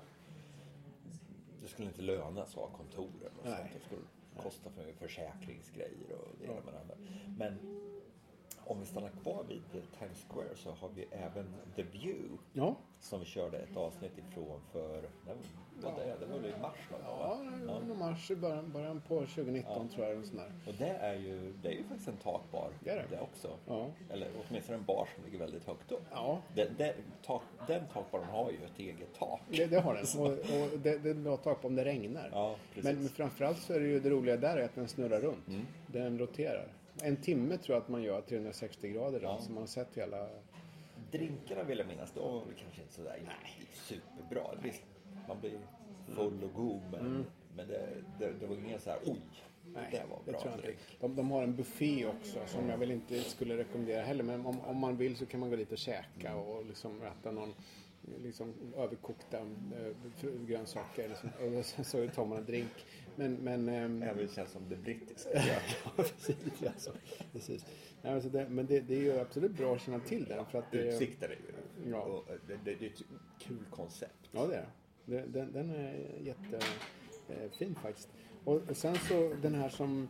det 1.62 1.68
skulle 1.68 1.88
inte 1.88 2.02
löna 2.02 2.46
så 2.46 2.60
av 2.60 2.68
kontoren 2.76 3.32
och 3.38 3.44
Nej. 3.44 3.54
sånt. 3.56 3.70
Det 3.74 3.80
skulle 3.84 4.02
kosta 4.36 4.70
för 4.70 4.92
försäkringsgrejer 4.92 6.12
och 6.20 6.28
det 6.40 6.44
ena 6.44 6.54
med 6.54 6.74
det 6.74 6.80
andra. 6.80 6.94
Men 7.38 7.58
om 8.70 8.80
vi 8.80 8.86
stannar 8.86 9.10
kvar 9.22 9.44
vid 9.48 9.62
Times 9.98 10.26
Square 10.28 10.56
så 10.56 10.70
har 10.70 10.88
vi 10.94 11.06
även 11.10 11.54
The 11.76 11.82
View 11.82 12.38
Ja, 12.52 12.76
som 13.00 13.20
vi 13.20 13.26
körde 13.26 13.58
ett 13.58 13.76
avsnitt 13.76 14.18
ifrån 14.18 14.60
för, 14.72 15.02
när 15.26 15.34
var 15.82 15.92
det? 15.96 16.16
Det 16.20 16.26
var 16.26 16.38
väl 16.38 16.50
i 16.50 16.60
mars 16.62 16.78
någon 16.90 17.00
ja, 17.04 17.16
va? 17.16 17.82
ja. 17.88 17.94
mars 17.94 18.30
i 18.30 18.36
början, 18.36 18.72
början 18.72 19.00
på 19.08 19.20
2019 19.20 19.88
tror 19.88 20.04
jag. 20.06 20.12
eller 20.14 20.26
sån 20.26 20.36
där. 20.36 20.52
Och 20.66 20.74
det 20.78 20.88
är 20.88 21.14
ju, 21.14 21.52
det 21.62 21.68
är 21.68 21.72
ju 21.72 21.84
faktiskt 21.84 22.08
en 22.08 22.16
takbar 22.16 22.70
Det 22.84 22.90
är 22.90 23.06
det. 23.10 23.20
också. 23.20 23.48
Ja. 23.66 23.86
Eller 24.10 24.28
åtminstone 24.48 24.78
en 24.78 24.84
bar 24.84 25.08
som 25.14 25.24
ligger 25.24 25.38
väldigt 25.38 25.64
högt 25.66 25.92
upp. 25.92 26.02
Ja, 26.10 26.42
Den, 26.54 26.68
den, 26.78 26.92
tak, 27.22 27.42
den 27.66 27.82
takbaren 27.92 28.24
har 28.24 28.50
ju 28.50 28.56
ett 28.56 28.78
eget 28.78 29.14
tak. 29.18 29.40
Det, 29.48 29.66
det 29.66 29.80
har 29.80 29.94
den. 29.94 30.04
Och, 30.20 30.32
och 30.32 30.78
det, 30.78 30.98
det 30.98 31.10
är 31.10 31.14
bra 31.14 31.36
tak 31.36 31.62
på 31.62 31.68
om 31.68 31.74
det 31.74 31.84
regnar. 31.84 32.30
Ja, 32.32 32.56
precis. 32.68 32.84
men, 32.84 32.98
men 32.98 33.08
framförallt 33.08 33.58
så 33.58 33.72
är 33.72 33.80
det 33.80 33.86
ju 33.86 34.00
det 34.00 34.10
roliga 34.10 34.36
där 34.36 34.56
är 34.56 34.64
att 34.64 34.74
den 34.74 34.88
snurrar 34.88 35.20
runt. 35.20 35.48
Mm. 35.48 35.66
Den 35.86 36.18
roterar. 36.18 36.68
En 37.02 37.16
timme 37.16 37.56
tror 37.56 37.76
jag 37.76 37.82
att 37.82 37.88
man 37.88 38.02
gör 38.02 38.20
360 38.20 38.88
grader. 38.88 39.20
Ja. 39.22 39.38
Så 39.40 39.52
man 39.52 39.62
har 39.62 39.66
sett 39.66 39.98
hela... 39.98 40.28
Drinkarna 41.10 41.62
vill 41.62 41.78
jag 41.78 41.86
minnas, 41.86 42.12
de 42.12 42.34
var 42.34 42.42
kanske 42.58 42.82
inte 42.82 42.94
sådär 42.94 43.18
superbra. 43.74 44.42
Visst, 44.62 44.82
man 45.28 45.40
blir 45.40 45.58
full 46.06 46.44
och 46.44 46.54
god 46.54 46.80
men, 46.92 47.26
men 47.56 47.68
det, 47.68 47.88
det, 48.18 48.32
det 48.40 48.46
var 48.46 48.56
ingen 48.56 48.80
såhär 48.80 48.98
oj, 49.06 49.20
det 49.64 49.96
där 49.96 50.06
var 50.10 50.18
det 50.24 50.32
bra 50.32 50.40
inte. 50.46 50.62
drink. 50.62 50.78
De, 51.00 51.16
de 51.16 51.30
har 51.30 51.42
en 51.42 51.56
buffé 51.56 52.06
också 52.06 52.38
som 52.46 52.68
jag 52.68 52.78
väl 52.78 52.90
inte 52.90 53.20
skulle 53.20 53.56
rekommendera 53.56 54.02
heller. 54.02 54.24
Men 54.24 54.46
om, 54.46 54.60
om 54.60 54.76
man 54.76 54.96
vill 54.96 55.16
så 55.16 55.26
kan 55.26 55.40
man 55.40 55.50
gå 55.50 55.56
dit 55.56 55.72
och 55.72 55.78
käka 55.78 56.36
och 56.36 56.66
liksom 56.66 57.02
äta 57.02 57.30
någon 57.30 57.54
liksom 58.22 58.54
överkokta 58.76 59.38
äh, 59.38 60.30
grönsaker. 60.46 61.04
Eller 61.04 61.14
så, 61.14 61.58
och 61.58 61.64
sen 61.64 61.84
så 61.84 62.08
tar 62.08 62.26
man 62.26 62.38
en 62.38 62.44
drink. 62.44 62.86
Men, 63.20 63.34
men 63.34 63.68
ehm, 63.68 64.02
Även 64.02 64.28
känns 64.28 64.50
som 64.50 64.68
det 64.68 64.76
brittiska. 64.76 65.30
Ja, 65.34 65.90
precis. 65.96 66.36
Alltså, 66.66 66.92
precis. 67.32 67.66
Nej, 68.02 68.14
alltså 68.14 68.28
det, 68.30 68.48
men 68.48 68.66
det, 68.66 68.80
det 68.80 68.94
är 68.94 69.00
ju 69.00 69.18
absolut 69.20 69.52
bra 69.52 69.74
att 69.74 69.82
känna 69.82 70.00
till 70.00 70.24
den. 70.24 70.46
För 70.46 70.58
att 70.58 70.72
det, 70.72 70.78
Utsikten 70.78 71.30
är 71.30 71.34
ju, 71.34 71.90
Ja. 71.90 72.00
och 72.02 72.24
det, 72.46 72.54
det, 72.64 72.74
det 72.80 72.86
är 72.86 72.90
ett 72.90 73.02
kul 73.38 73.64
koncept. 73.70 74.28
Ja, 74.32 74.46
det 74.46 74.54
är 74.56 74.66
det. 75.04 75.24
Den, 75.26 75.52
den 75.52 75.70
är 75.70 75.94
jättefin 76.20 77.74
faktiskt. 77.82 78.08
Och 78.44 78.60
sen 78.72 78.94
så 79.08 79.34
den 79.42 79.54
här 79.54 79.68
som, 79.68 80.08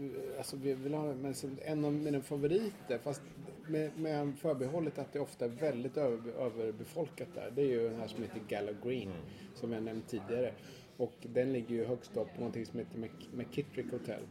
eh, 0.00 0.38
alltså 0.38 0.56
vi 0.56 0.74
vill 0.74 0.94
ha, 0.94 1.14
men 1.14 1.34
en 1.64 1.84
av 1.84 1.92
mina 1.92 2.20
favoriter, 2.20 2.98
fast 2.98 3.22
med, 3.70 3.90
med 3.98 4.38
förbehållet 4.38 4.98
att 4.98 5.12
det 5.12 5.20
ofta 5.20 5.44
är 5.44 5.48
väldigt 5.48 5.96
över, 5.96 6.32
överbefolkat 6.32 7.28
där. 7.34 7.52
Det 7.54 7.62
är 7.62 7.66
ju 7.66 7.88
den 7.90 8.00
här 8.00 8.08
som 8.08 8.22
heter 8.22 8.40
Gallo 8.48 8.72
Green, 8.84 9.12
som 9.54 9.72
jag 9.72 9.82
nämnt 9.82 10.08
tidigare. 10.08 10.52
Och 10.96 11.12
den 11.22 11.52
ligger 11.52 11.74
ju 11.74 11.84
högst 11.84 12.16
upp 12.16 12.28
på 12.34 12.38
någonting 12.40 12.66
som 12.66 12.78
heter 12.78 12.98
Mc- 12.98 13.28
McKittrick 13.34 13.90
Hotel. 13.92 14.22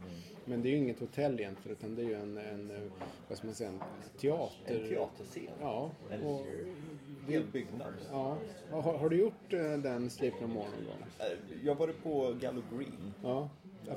Men 0.44 0.62
det 0.62 0.68
är 0.68 0.70
ju 0.70 0.76
inget 0.76 1.00
hotell 1.00 1.40
egentligen, 1.40 1.76
utan 1.78 1.94
det 1.94 2.02
är 2.02 2.06
ju 2.06 2.14
en, 2.14 2.38
en 2.38 2.70
eh, 2.70 2.82
vad 3.28 3.38
ska 3.38 3.46
man 3.46 3.54
säga, 3.54 3.70
en 3.70 3.80
teater... 4.20 4.50
En 4.66 4.88
teaterscen. 4.88 5.42
Ja. 5.60 5.90
Och, 6.24 6.46
hel 7.28 7.44
byggnad. 7.52 7.94
ja. 8.10 8.36
Har, 8.70 8.98
har 8.98 9.08
du 9.08 9.16
gjort 9.16 9.52
eh, 9.52 9.72
den 9.72 10.10
Sleep 10.10 10.34
No 10.40 10.46
More 10.46 10.64
någon 10.66 10.84
gång? 10.84 11.04
Eh, 11.18 11.66
Jag 11.66 11.74
var 11.74 11.88
på 12.02 12.34
Gallo 12.40 12.62
Green. 12.76 13.14
Ja, 13.22 13.50
ja 13.86 13.94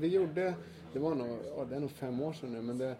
vi 0.00 0.06
gjorde, 0.08 0.54
det 0.92 0.98
var 0.98 1.14
nog, 1.14 1.38
det 1.68 1.76
är 1.76 1.80
nog 1.80 1.90
fem 1.90 2.20
år 2.22 2.32
sedan 2.32 2.52
nu, 2.52 2.62
men 2.62 2.78
det, 2.78 2.96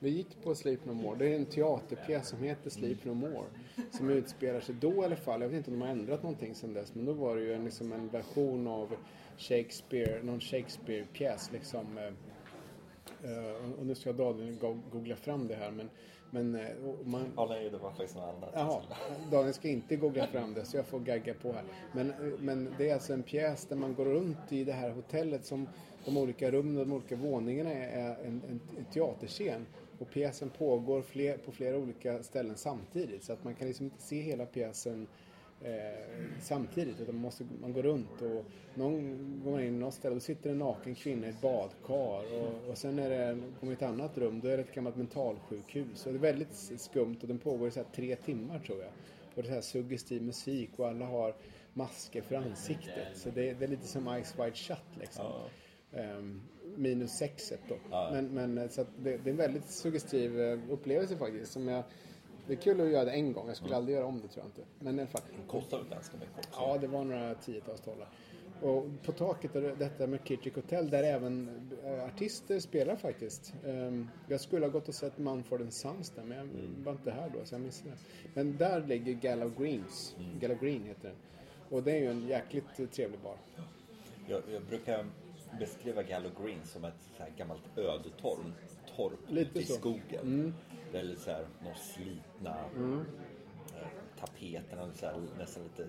Vi 0.00 0.10
gick 0.10 0.42
på 0.42 0.54
Sleep 0.54 0.84
No 0.84 0.92
More. 0.92 1.18
Det 1.18 1.28
är 1.28 1.36
en 1.36 1.46
teaterpjäs 1.46 2.28
som 2.28 2.42
heter 2.42 2.70
Sleep 2.70 3.04
No 3.04 3.14
More. 3.14 3.46
Som 3.90 4.10
utspelar 4.10 4.60
sig 4.60 4.74
då 4.80 4.92
i 4.92 5.04
alla 5.04 5.16
fall. 5.16 5.40
Jag 5.42 5.48
vet 5.48 5.56
inte 5.56 5.70
om 5.70 5.78
de 5.78 5.84
har 5.84 5.92
ändrat 5.92 6.22
någonting 6.22 6.54
sedan 6.54 6.74
dess. 6.74 6.94
Men 6.94 7.04
då 7.04 7.12
var 7.12 7.36
det 7.36 7.42
ju 7.42 7.52
en, 7.54 7.64
liksom 7.64 7.92
en 7.92 8.08
version 8.08 8.66
av 8.66 8.96
Shakespeare, 9.38 10.22
någon 10.22 10.40
Shakespeare-pjäs 10.40 11.52
liksom. 11.52 11.98
eh, 11.98 12.04
eh, 13.30 13.70
och 13.78 13.86
nu 13.86 13.94
ska 13.94 14.12
Daniel 14.12 14.54
go- 14.58 14.80
googla 14.92 15.16
fram 15.16 15.48
det 15.48 15.54
här 15.54 15.70
men, 15.70 15.90
men 16.30 16.54
eh, 16.54 16.66
man, 17.04 17.32
Ja, 17.36 17.46
nej, 17.50 17.70
det 17.70 17.78
var 17.78 17.90
faktiskt 17.90 18.14
något 18.16 18.34
annat. 18.36 18.50
Jaha, 18.54 18.82
Daniel 19.30 19.54
ska 19.54 19.68
inte 19.68 19.96
googla 19.96 20.26
fram 20.26 20.54
det 20.54 20.64
så 20.64 20.76
jag 20.76 20.86
får 20.86 21.00
gagga 21.00 21.34
på 21.34 21.52
här. 21.52 21.62
Men, 21.92 22.12
men 22.38 22.68
det 22.78 22.90
är 22.90 22.94
alltså 22.94 23.12
en 23.12 23.22
pjäs 23.22 23.66
där 23.66 23.76
man 23.76 23.94
går 23.94 24.04
runt 24.04 24.52
i 24.52 24.64
det 24.64 24.72
här 24.72 24.90
hotellet 24.90 25.44
som 25.44 25.68
de 26.04 26.16
olika 26.16 26.50
rummen 26.50 26.78
och 26.78 26.86
de 26.86 26.92
olika 26.92 27.16
våningarna 27.16 27.70
är 27.72 28.16
en, 28.24 28.42
en, 28.48 28.60
en 28.78 28.84
teaterscen. 28.92 29.66
Och 29.98 30.10
pjäsen 30.10 30.50
pågår 30.50 31.02
fler, 31.02 31.36
på 31.38 31.52
flera 31.52 31.76
olika 31.76 32.22
ställen 32.22 32.56
samtidigt 32.56 33.24
så 33.24 33.32
att 33.32 33.44
man 33.44 33.54
kan 33.54 33.68
liksom 33.68 33.84
inte 33.84 34.02
se 34.02 34.20
hela 34.20 34.46
pjäsen 34.46 35.06
eh, 35.62 36.24
samtidigt 36.40 37.00
utan 37.00 37.14
man 37.14 37.22
måste 37.22 37.44
man 37.60 37.72
går 37.72 37.82
runt 37.82 38.22
och 38.22 38.44
någon 38.74 39.40
går 39.44 39.50
man 39.50 39.60
in 39.60 39.66
i 39.66 39.78
något 39.78 39.94
ställe 39.94 40.10
och 40.10 40.16
då 40.16 40.20
sitter 40.20 40.50
en 40.50 40.58
naken 40.58 40.94
kvinna 40.94 41.26
i 41.26 41.30
ett 41.30 41.40
badkar 41.40 42.34
och, 42.34 42.70
och 42.70 42.78
sen 42.78 42.98
är 42.98 43.10
det, 43.10 43.34
kommer 43.34 43.54
man 43.60 43.70
i 43.70 43.72
ett 43.72 43.82
annat 43.82 44.18
rum 44.18 44.40
då 44.40 44.48
är 44.48 44.56
det 44.56 44.62
ett 44.62 44.74
gammalt 44.74 44.96
mentalsjukhus 44.96 46.06
och 46.06 46.12
det 46.12 46.18
är 46.18 46.32
väldigt 46.32 46.54
skumt 46.80 47.16
och 47.22 47.28
den 47.28 47.38
pågår 47.38 47.68
i 47.68 47.70
så 47.70 47.84
tre 47.94 48.16
timmar 48.16 48.58
tror 48.58 48.78
jag. 48.78 48.90
Och 49.34 49.42
det 49.42 49.48
är 49.48 49.50
så 49.50 49.54
här 49.54 49.60
suggestiv 49.60 50.22
musik 50.22 50.70
och 50.76 50.88
alla 50.88 51.06
har 51.06 51.34
masker 51.74 52.22
för 52.22 52.34
ansiktet 52.34 53.08
så 53.14 53.30
det, 53.30 53.52
det 53.52 53.64
är 53.64 53.68
lite 53.68 53.86
som 53.86 54.22
Ice 54.24 54.38
White 54.38 54.56
Shut 54.56 55.00
liksom. 55.00 55.24
Ehm, 55.92 56.42
minus 56.78 57.10
sexet 57.10 57.60
då. 57.68 57.74
Ja. 57.90 58.10
Men, 58.12 58.26
men 58.26 58.58
eh, 58.58 58.68
så 58.68 58.84
det, 58.98 59.16
det 59.16 59.30
är 59.30 59.32
en 59.32 59.36
väldigt 59.36 59.70
suggestiv 59.70 60.40
eh, 60.40 60.58
upplevelse 60.70 61.16
faktiskt. 61.16 61.52
Som 61.52 61.68
jag, 61.68 61.84
det 62.46 62.52
är 62.52 62.56
kul 62.56 62.80
att 62.80 62.88
göra 62.88 63.04
det 63.04 63.12
en 63.12 63.32
gång. 63.32 63.46
Jag 63.48 63.56
skulle 63.56 63.76
aldrig 63.76 63.96
göra 63.96 64.06
om 64.06 64.20
det 64.20 64.28
tror 64.28 64.44
jag 64.44 64.46
inte. 64.46 64.84
Men 64.84 64.98
i 64.98 65.00
alla 65.00 65.10
fall. 65.10 65.22
Kostar 65.46 65.78
väl 65.78 65.88
ganska 65.88 66.16
mycket 66.16 66.38
också? 66.38 66.60
Ja, 66.60 66.78
det 66.78 66.86
var 66.86 67.04
några 67.04 67.34
tiotals 67.34 67.80
dollar. 67.80 68.08
Och 68.62 68.86
på 69.04 69.12
taket 69.12 69.56
är 69.56 69.62
det 69.62 69.74
detta 69.74 70.06
med 70.06 70.20
Kittrick 70.24 70.54
Hotel 70.54 70.90
där 70.90 71.02
även 71.02 71.68
eh, 71.84 72.04
artister 72.04 72.60
spelar 72.60 72.96
faktiskt. 72.96 73.54
Ehm, 73.66 74.08
jag 74.28 74.40
skulle 74.40 74.66
ha 74.66 74.70
gått 74.70 74.88
och 74.88 74.94
sett 74.94 75.18
Mumford 75.18 75.66
Sons 75.70 76.10
där 76.10 76.22
men 76.24 76.38
jag 76.38 76.48
var 76.84 76.92
inte 76.92 77.10
här 77.10 77.30
då 77.34 77.44
så 77.44 77.54
jag 77.54 77.62
missade 77.62 77.90
det. 77.90 77.96
Men 78.34 78.56
där 78.56 78.86
ligger 78.86 79.12
Gallow 79.12 79.52
Greens. 79.58 80.16
Gallow 80.40 80.58
Green 80.60 80.84
heter 80.84 81.08
den. 81.08 81.16
Och 81.70 81.82
det 81.82 81.92
är 81.92 81.96
ju 81.96 82.10
en 82.10 82.28
jäkligt 82.28 82.92
trevlig 82.92 83.20
bar. 83.20 83.36
Jag, 84.28 84.42
jag 84.52 84.62
brukar 84.62 85.06
beskriva 85.58 86.02
Gallo 86.02 86.30
Green 86.44 86.64
som 86.64 86.84
ett 86.84 86.94
så 87.16 87.22
här 87.22 87.30
gammalt 87.36 87.62
ödetorp 87.76 88.38
torp 88.96 89.18
Lite 89.28 89.58
i 89.58 89.64
så. 89.64 89.72
Mm. 89.72 89.80
skogen. 89.80 90.54
Det 90.92 90.98
är 90.98 91.02
lite 91.02 91.20
så 91.20 91.30
här, 91.30 91.44
de 91.60 91.74
slitna 91.94 92.56
eh, 93.76 93.86
tapeterna, 94.20 94.92
så 94.94 95.06
här, 95.06 95.14
nästan 95.38 95.62
lite 95.62 95.86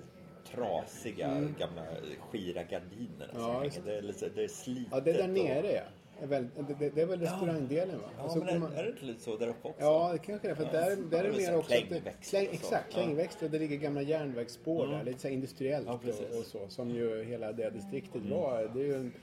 trasiga 0.51 1.27
gamla 1.59 1.85
skira 2.19 2.63
gardiner. 2.63 3.29
Mm. 3.31 3.41
Ja, 3.41 3.63
just 3.63 3.85
det 3.85 3.97
är 3.97 4.01
lite 4.01 4.29
det 4.35 4.43
är 4.43 4.47
slitet. 4.47 4.87
Ja, 4.91 4.99
det 4.99 5.11
är 5.11 5.17
där 5.17 5.23
och- 5.23 5.29
nere 5.29 5.71
ja. 5.71 5.83
Det 6.19 6.25
är 6.25 6.27
väl, 6.29 6.47
det, 6.79 6.89
det, 6.89 7.01
är 7.01 7.05
väl 7.05 7.19
restaurangdelen 7.19 7.97
va? 7.99 8.09
Ja, 8.17 8.23
Och 8.23 8.31
så 8.31 8.37
men 8.39 8.49
är, 8.49 8.59
man- 8.59 8.73
är 8.73 8.83
det 8.83 8.89
inte 8.89 9.05
lite 9.05 9.21
så 9.21 9.37
där 9.37 9.47
uppe 9.47 9.67
också? 9.67 9.81
Ja, 9.81 10.09
det 10.11 10.17
kanske 10.17 10.47
det 10.47 10.51
är. 10.51 10.55
För 10.55 10.65
där, 10.65 10.95
där 10.95 11.23
är 11.23 11.31
det 11.31 11.37
mer 11.37 11.57
också... 11.57 11.73
och 11.75 12.15
så. 12.21 12.37
exakt, 12.37 12.85
Ja. 12.95 13.01
klängväxter. 13.03 13.45
Och 13.45 13.51
det 13.51 13.59
ligger 13.59 13.77
gamla 13.77 14.01
järnvägsspår 14.01 14.87
där. 14.87 15.03
Lite 15.03 15.19
så 15.19 15.27
industriellt 15.27 15.87
Ja, 15.87 15.93
och, 15.93 16.39
och 16.39 16.45
så. 16.45 16.67
Som 16.69 16.89
ju 16.89 17.23
hela 17.23 17.51
det 17.51 17.69
distriktet 17.69 18.21
var. 18.25 18.71
Det 18.73 18.81
är 18.81 18.85
ju 18.85 18.95
en, 18.95 19.13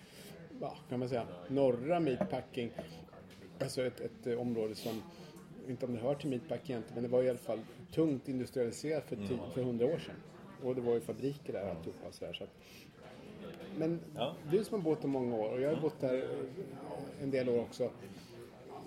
ja, 0.61 0.77
kan 0.89 0.99
man 0.99 1.09
säga, 1.09 1.27
norra 1.49 2.01
meatpacking. 2.01 2.71
Alltså 3.61 3.83
ett, 3.87 4.01
ett 4.01 4.27
eh, 4.27 4.41
område 4.41 4.75
som, 4.75 5.03
inte 5.69 5.87
om 5.87 5.95
det 5.95 6.01
hör 6.01 6.15
till 6.15 6.31
meatpack 6.31 6.71
egentligen, 6.71 6.95
men 6.95 7.03
det 7.03 7.09
var 7.09 7.23
i 7.23 7.29
alla 7.31 7.39
fall 7.39 7.59
tungt 7.93 8.29
industrialiserat 8.29 9.05
för, 9.09 9.17
Mm. 9.17 9.29
ti- 9.29 9.51
för 9.55 9.63
hundra 9.63 9.87
år 9.87 9.99
sedan. 9.99 10.15
Och 10.63 10.75
det 10.75 10.81
var 10.81 10.95
ju 10.95 11.01
fabriker 11.01 11.53
där 11.53 11.63
och 11.65 11.71
alltihopa. 11.71 12.13
Så 12.13 12.27
här, 12.27 12.33
så 12.33 12.45
att, 12.45 12.51
men 13.79 14.01
Ja. 14.17 14.35
du 14.51 14.65
som 14.65 14.79
har 14.79 14.85
bott 14.91 15.01
där 15.03 15.09
många 15.09 15.37
år 15.37 15.49
och 15.53 15.61
jag 15.61 15.75
har 15.75 15.81
bott 15.81 16.01
där 16.01 16.15
eh, 16.17 17.23
en 17.23 17.31
del 17.31 17.49
år 17.49 17.61
också. 17.61 17.91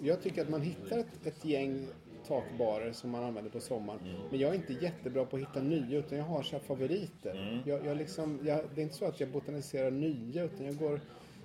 Jag 0.01 0.21
tycker 0.21 0.41
att 0.41 0.49
man 0.49 0.61
hittar 0.61 0.97
ett, 0.97 1.25
ett 1.27 1.45
gäng 1.45 1.87
takbarer 2.27 2.91
som 2.91 3.09
man 3.09 3.23
använder 3.23 3.51
på 3.51 3.59
sommaren. 3.59 3.99
Men 4.31 4.39
jag 4.39 4.51
är 4.51 4.55
inte 4.55 4.73
jättebra 4.73 5.25
på 5.25 5.35
att 5.35 5.41
hitta 5.41 5.61
nya 5.61 5.97
utan 5.99 6.17
jag 6.17 6.25
har 6.25 6.43
så 6.43 6.59
favoriter. 6.59 7.61
Jag, 7.65 7.85
jag 7.85 7.97
liksom, 7.97 8.39
jag, 8.43 8.65
det 8.75 8.81
är 8.81 8.83
inte 8.83 8.95
så 8.95 9.05
att 9.05 9.19
jag 9.19 9.29
botaniserar 9.29 9.91
nya 9.91 10.43
utan 10.43 10.65
jag 10.65 10.77
går 10.77 11.01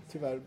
tyvärr 0.09 0.41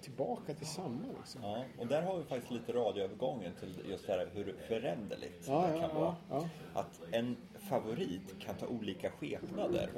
tillbaka 0.00 0.54
till 0.54 0.66
samma. 0.66 1.04
Liksom. 1.18 1.42
Ja, 1.42 1.64
och 1.78 1.86
där 1.86 2.02
har 2.02 2.18
vi 2.18 2.24
faktiskt 2.24 2.52
lite 2.52 2.72
radioövergången 2.72 3.52
till 3.60 3.82
just 3.88 4.06
det 4.06 4.12
här 4.12 4.28
hur 4.34 4.54
föränderligt 4.68 5.44
Ja, 5.48 5.66
det 5.66 5.72
kan 5.80 5.90
ja, 5.90 5.94
vara. 6.00 6.16
ja. 6.30 6.48
Att 6.74 7.00
en 7.10 7.36
favorit 7.68 8.38
kan 8.40 8.54
ta 8.54 8.66
olika 8.66 9.10
skepnader. 9.10 9.90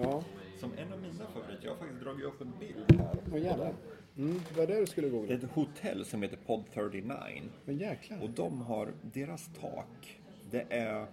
Som 0.61 0.73
en 0.79 0.93
av 0.93 1.01
mina 1.03 1.27
favoriter, 1.35 1.65
jag 1.65 1.71
har 1.71 1.79
faktiskt 1.79 2.01
dragit 2.03 2.25
upp 2.25 2.41
en 2.41 2.53
bild 2.61 3.01
här. 3.01 3.17
Åh 3.33 3.43
jävlar. 3.43 3.75
Mm, 4.17 4.41
det 4.49 4.57
var 4.61 4.67
det 4.67 4.81
du 4.81 4.87
skulle 4.87 5.09
Det 5.09 5.17
är 5.17 5.19
googla. 5.21 5.35
ett 5.35 5.51
hotell 5.53 6.05
som 6.05 6.23
heter 6.23 6.37
Pod 6.37 6.65
39. 6.75 7.43
Men 7.65 7.77
jäklar. 7.77 8.23
Och 8.23 8.31
de 8.31 8.61
har, 8.63 8.93
deras 9.03 9.51
tak, 9.61 10.21
det 10.51 10.67
är 10.71 11.07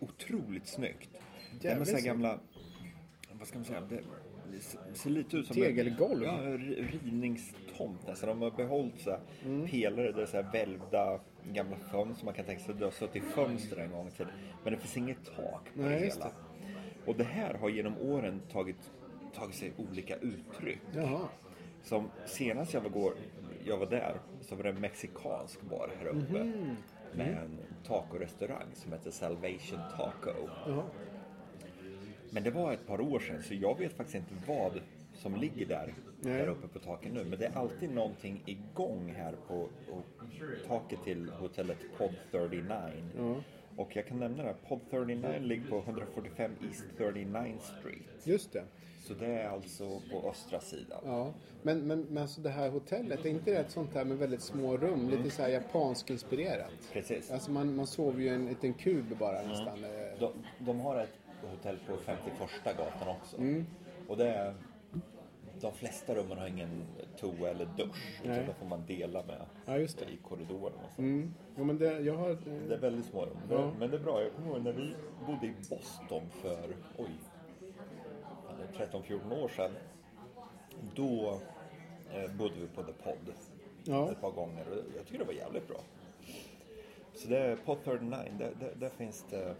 otroligt 0.00 0.66
snyggt. 0.66 1.10
Det 1.12 1.68
är 1.68 1.76
med 1.76 1.86
Jävligt 1.86 1.88
så 1.88 1.94
här 1.96 2.02
gamla, 2.04 2.38
vad 3.32 3.48
ska 3.48 3.58
man 3.58 3.64
säga, 3.64 3.80
det 3.80 4.00
det 4.92 4.98
ser 4.98 5.10
lite 5.10 5.36
ut 5.36 5.46
som 5.46 5.56
Tegelgolv. 5.56 6.22
Ja, 6.24 6.32
r- 6.42 6.88
rivningstomt 6.92 8.06
nästan. 8.06 8.28
De 8.28 8.42
har 8.42 8.50
behållit 8.50 9.00
så 9.00 9.10
här 9.10 9.20
Mm. 9.44 9.68
pelare, 9.68 10.12
det 10.12 10.22
är 10.22 10.26
så 10.26 10.36
här 10.42 10.52
välvda 10.52 11.20
gamla 11.52 11.76
fönster. 11.76 12.24
Man 12.24 12.34
kan 12.34 12.44
tänka 12.44 12.62
sig 12.64 12.72
att 12.72 12.78
det 12.78 12.84
har 12.84 12.92
suttit 12.92 13.16
i 13.16 13.20
fönster 13.20 13.76
en 13.76 13.90
gång 13.90 14.08
i 14.08 14.10
tiden. 14.10 14.32
Men 14.64 14.72
det 14.72 14.78
finns 14.78 14.96
inget 14.96 15.24
tak 15.36 15.64
på 15.74 15.82
Nej, 15.82 15.88
det 16.00 16.04
hela. 16.06 16.30
Och 17.06 17.16
det 17.16 17.24
här 17.24 17.54
har 17.54 17.68
genom 17.68 17.98
åren 17.98 18.40
tagit, 18.52 18.92
tagit 19.34 19.54
sig 19.54 19.72
olika 19.76 20.16
uttryck. 20.16 20.80
Jaha. 20.94 21.28
Som 21.82 22.10
senast 22.26 22.74
jag 22.74 22.80
var, 22.80 22.90
går, 22.90 23.12
jag 23.64 23.78
var 23.78 23.86
där 23.86 24.20
så 24.40 24.56
var 24.56 24.62
det 24.62 24.68
en 24.68 24.80
mexikansk 24.80 25.62
bar 25.62 25.90
här 25.98 26.06
uppe. 26.06 26.44
Mhm. 26.44 26.76
Med 27.16 27.28
en 27.44 27.58
tacorestaurang 27.86 28.66
som 28.74 28.92
heter 28.92 29.10
Salvation 29.10 29.78
Taco. 29.96 30.30
Jaha. 30.66 30.82
Men 32.34 32.42
det 32.42 32.50
var 32.50 32.72
ett 32.72 32.86
par 32.86 33.00
år 33.00 33.18
sedan 33.18 33.42
så 33.42 33.54
jag 33.54 33.78
vet 33.78 33.92
faktiskt 33.92 34.14
inte 34.16 34.34
vad 34.46 34.80
som 35.14 35.36
ligger 35.36 35.66
där, 35.66 35.94
Nej. 36.20 36.38
där 36.38 36.48
uppe 36.48 36.68
på 36.68 36.78
taket 36.78 37.12
nu. 37.12 37.24
Men 37.24 37.38
det 37.38 37.46
är 37.46 37.56
alltid 37.58 37.90
någonting 37.90 38.42
igång 38.46 39.14
här 39.16 39.34
på, 39.48 39.68
på 39.90 40.02
taket 40.66 41.04
till 41.04 41.28
hotellet 41.30 41.78
Pod 41.98 42.10
39. 42.30 42.76
Och 43.76 43.96
jag 43.96 44.06
kan 44.06 44.18
nämna 44.18 44.42
det, 44.42 44.48
här, 44.48 44.56
Pod 44.68 44.80
39 44.90 45.38
ligger 45.40 45.70
på 45.70 45.78
145 45.78 46.50
East 46.68 46.84
39th 46.98 47.58
Street. 47.80 48.26
Just 48.26 48.52
det. 48.52 48.64
Så 49.00 49.14
det 49.14 49.26
är 49.26 49.48
alltså 49.48 50.00
på 50.10 50.28
östra 50.30 50.60
sidan. 50.60 51.00
Ja, 51.04 51.32
men, 51.62 51.86
men, 51.86 52.00
men 52.00 52.22
alltså 52.22 52.40
det 52.40 52.50
här 52.50 52.70
hotellet, 52.70 53.24
är 53.24 53.28
inte 53.28 53.50
det 53.50 53.56
ett 53.58 53.70
sånt 53.70 53.94
här 53.94 54.04
med 54.04 54.18
väldigt 54.18 54.40
små 54.42 54.76
rum? 54.76 55.10
Lite 55.10 55.30
så 55.30 55.42
här 55.42 55.48
japansk 55.48 56.10
inspirerat? 56.10 56.72
Precis. 56.92 57.30
Alltså 57.30 57.50
man, 57.50 57.76
man 57.76 57.86
sover 57.86 58.20
ju 58.20 58.26
i 58.26 58.28
en 58.28 58.46
liten 58.46 58.74
kub 58.74 59.16
bara 59.18 59.42
nästan. 59.42 59.84
eh. 59.84 60.18
De, 60.20 60.32
de 60.58 60.80
har 60.80 61.00
ett 61.00 61.18
hotell 61.50 61.78
på 61.88 61.96
51 61.96 62.50
gatan 62.64 63.08
också. 63.08 63.36
Och 64.08 64.16
det 64.16 64.28
är, 64.28 64.54
de 65.60 65.72
flesta 65.72 66.14
rummen 66.14 66.38
har 66.38 66.46
ingen 66.46 66.82
toa 67.20 67.48
eller 67.50 67.64
dusch. 67.76 68.20
Nej. 68.24 68.32
Utan 68.32 68.46
då 68.46 68.52
får 68.52 68.66
man 68.66 68.86
dela 68.86 69.22
med 69.22 69.40
Ja, 69.66 69.72
det. 69.72 69.82
i 70.12 70.18
korridoren. 70.28 70.72
Och 70.84 70.90
så. 70.96 71.02
Mm. 71.02 71.34
Jo, 71.56 71.64
men 71.64 71.78
det, 71.78 72.00
jag 72.00 72.14
har... 72.16 72.30
eh, 72.30 72.36
Det 72.68 72.74
är 72.74 72.78
väldigt 72.78 73.06
små 73.06 73.24
rum. 73.24 73.36
Ja. 73.50 73.72
Men 73.78 73.90
det 73.90 73.96
är 73.96 74.00
bra. 74.00 74.22
Jag 74.22 74.32
kommer 74.32 74.48
ihåg 74.48 74.62
när 74.62 74.72
vi 74.72 74.94
bodde 75.26 75.46
i 75.46 75.54
Boston 75.70 76.22
för, 76.30 76.76
oj, 76.98 77.10
fan, 78.46 78.56
det 78.78 78.84
är 78.84 78.86
13-14 78.88 79.42
år 79.44 79.48
sedan. 79.48 79.70
Då 80.94 81.40
eh, 82.14 82.30
bodde 82.30 82.54
vi 82.60 82.66
på 82.66 82.82
The 82.82 82.92
Pod 82.92 83.34
Ja. 83.84 84.10
ett 84.12 84.20
par 84.20 84.30
gånger 84.30 84.68
och 84.70 84.78
jag 84.96 85.06
tycker 85.06 85.18
det 85.18 85.24
var 85.24 85.32
jävligt 85.32 85.68
bra. 85.68 85.80
Så 87.14 87.28
det 87.28 87.38
är 87.38 87.56
Pod 87.56 87.78
39, 87.84 88.16
där, 88.38 88.52
där, 88.60 88.72
där 88.76 88.88
finns 88.88 89.24
det 89.30 89.54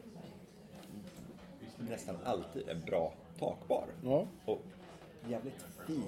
nästan 1.79 2.17
alltid 2.25 2.69
en 2.69 2.81
bra 2.81 3.13
takbar. 3.39 3.85
Ja. 4.05 4.27
Och 4.45 4.63
jävligt 5.29 5.65
fin 5.87 6.03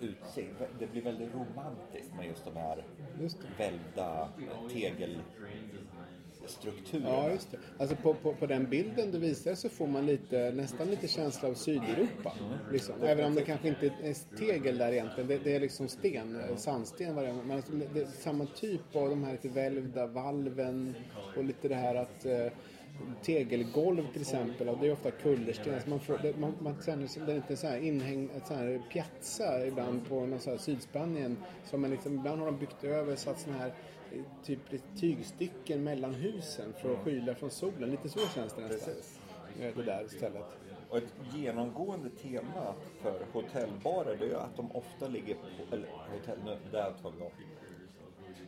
utsikt. 0.00 0.54
Det 0.78 0.86
blir 0.86 1.02
väldigt 1.02 1.34
romantiskt 1.34 2.14
med 2.16 2.26
just 2.26 2.44
de 2.44 2.56
här 2.56 2.84
Just 3.20 3.38
det. 3.42 3.48
välvda 3.64 4.28
tegelstrukturerna. 4.72 7.08
Ja, 7.08 7.30
just 7.30 7.50
det. 7.50 7.58
Alltså 7.78 7.96
på, 7.96 8.14
på, 8.14 8.34
på 8.34 8.46
den 8.46 8.70
bilden 8.70 9.10
du 9.10 9.18
visar 9.18 9.54
så 9.54 9.68
får 9.68 9.86
man 9.86 10.06
lite, 10.06 10.52
nästan 10.56 10.90
lite 10.90 11.08
känsla 11.08 11.48
av 11.48 11.54
Sydeuropa. 11.54 12.32
Liksom. 12.72 12.94
Även 13.02 13.24
om 13.24 13.34
det 13.34 13.42
kanske 13.42 13.68
inte 13.68 13.86
är 13.86 14.36
tegel 14.36 14.78
där 14.78 14.92
egentligen. 14.92 15.28
Det, 15.28 15.38
det 15.38 15.56
är 15.56 15.60
liksom 15.60 15.88
sten, 15.88 16.42
sandsten. 16.56 17.14
Vad 17.14 17.24
det 17.24 17.30
är. 17.30 17.34
Men 17.34 17.56
alltså, 17.56 17.72
det 17.72 17.86
det 17.94 18.00
är 18.00 18.06
samma 18.06 18.46
typ 18.46 18.96
av 18.96 19.10
de 19.10 19.24
här 19.24 19.32
lite 19.32 19.48
välvda 19.48 20.06
valven 20.06 20.94
och 21.36 21.44
lite 21.44 21.68
det 21.68 21.74
här 21.74 21.94
att 21.94 22.24
eh, 22.24 22.46
tegelgolv 23.22 24.12
till 24.12 24.20
exempel. 24.20 24.68
Och 24.68 24.78
det 24.80 24.86
är 24.86 24.92
ofta 24.92 25.10
kullersten. 25.10 25.74
Alltså 25.74 25.90
man 25.90 26.00
får, 26.00 26.18
det, 26.18 26.36
man, 26.36 26.54
man 26.60 26.82
sig, 26.82 27.22
det 27.26 27.32
är 27.32 27.36
lite 27.36 27.56
så 27.56 27.66
här 27.66 27.78
inhäng, 27.78 28.30
ett 28.36 28.46
så 28.46 28.54
här 28.54 28.82
piazza 28.92 29.66
ibland 29.66 30.08
på 30.08 30.26
någon 30.26 30.40
så 30.40 30.50
här 30.50 30.58
Sydspanien. 30.58 31.36
Som 31.64 31.80
man 31.80 31.90
liksom, 31.90 32.14
ibland 32.14 32.38
har 32.40 32.46
de 32.46 32.58
byggt 32.58 32.84
över 32.84 33.16
så 33.16 33.30
att 33.30 33.40
såna 33.40 33.56
här 33.56 33.72
typ 34.44 34.72
lite 34.72 34.96
tygstycken 35.00 35.84
mellan 35.84 36.14
husen 36.14 36.72
för 36.82 36.92
att 36.92 36.98
skyla 36.98 37.34
från 37.34 37.50
solen. 37.50 37.90
Lite 37.90 38.08
så 38.08 38.18
känns 38.18 38.52
det 38.52 38.62
nästan. 38.62 38.94
Precis. 38.94 39.20
Eh, 39.60 39.76
Det 39.76 39.82
där 39.82 40.04
stället. 40.08 40.44
Och 40.88 40.98
ett 40.98 41.14
genomgående 41.34 42.10
tema 42.10 42.74
för 43.02 43.26
hotellbarer 43.32 44.16
det 44.20 44.26
är 44.26 44.34
att 44.34 44.56
de 44.56 44.72
ofta 44.72 45.08
ligger 45.08 45.34
på, 45.34 45.74
eller 45.74 45.88
hotell, 46.12 46.38
nu, 46.44 46.56
där 46.70 46.92
tar 47.02 47.12
vi 47.18 47.24
om. 47.24 47.30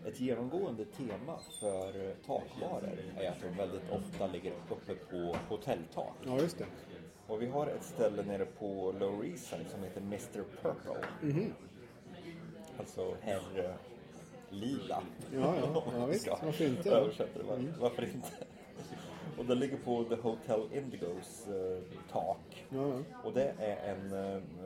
Ett 0.07 0.21
genomgående 0.21 0.85
tema 0.85 1.38
för 1.61 2.14
takbarer 2.26 2.99
är 3.19 3.28
att 3.30 3.40
de 3.42 3.57
väldigt 3.57 3.90
ofta 3.90 4.26
ligger 4.26 4.52
uppe 4.71 4.95
på 4.95 5.37
hotelltak. 5.49 6.14
Ja, 6.26 6.38
just 6.38 6.59
det. 6.59 6.64
Och 7.26 7.42
vi 7.42 7.47
har 7.47 7.66
ett 7.66 7.85
ställe 7.85 8.23
nere 8.23 8.45
på 8.45 8.95
Lower 9.00 9.25
East 9.26 9.47
Side 9.47 9.66
som 9.71 9.83
heter 9.83 10.00
Mr 10.00 10.45
Purple. 10.62 11.07
Mhm. 11.23 11.52
Alltså 12.78 13.14
herr 13.21 13.64
eh, 13.64 13.71
Lila. 14.50 15.02
Ja, 15.35 15.54
ja, 15.75 15.83
ja, 15.99 16.07
visst. 16.07 16.28
Varför 16.42 16.64
inte? 16.64 16.88
Mm. 16.90 17.02
Översätta 17.02 17.38
det. 17.38 17.45
Var- 17.45 17.73
Varför 17.80 18.02
inte? 18.02 18.28
Och 19.40 19.47
det 19.47 19.54
ligger 19.54 19.76
på 19.76 20.04
The 20.04 20.14
Hotel 20.14 20.61
Indigos 20.73 21.49
eh, 21.49 21.82
tak. 22.12 22.66
Ja, 22.68 22.88
ja. 22.88 22.99
Och 23.25 23.32
det 23.32 23.54
är 23.59 23.94
en 23.94 24.12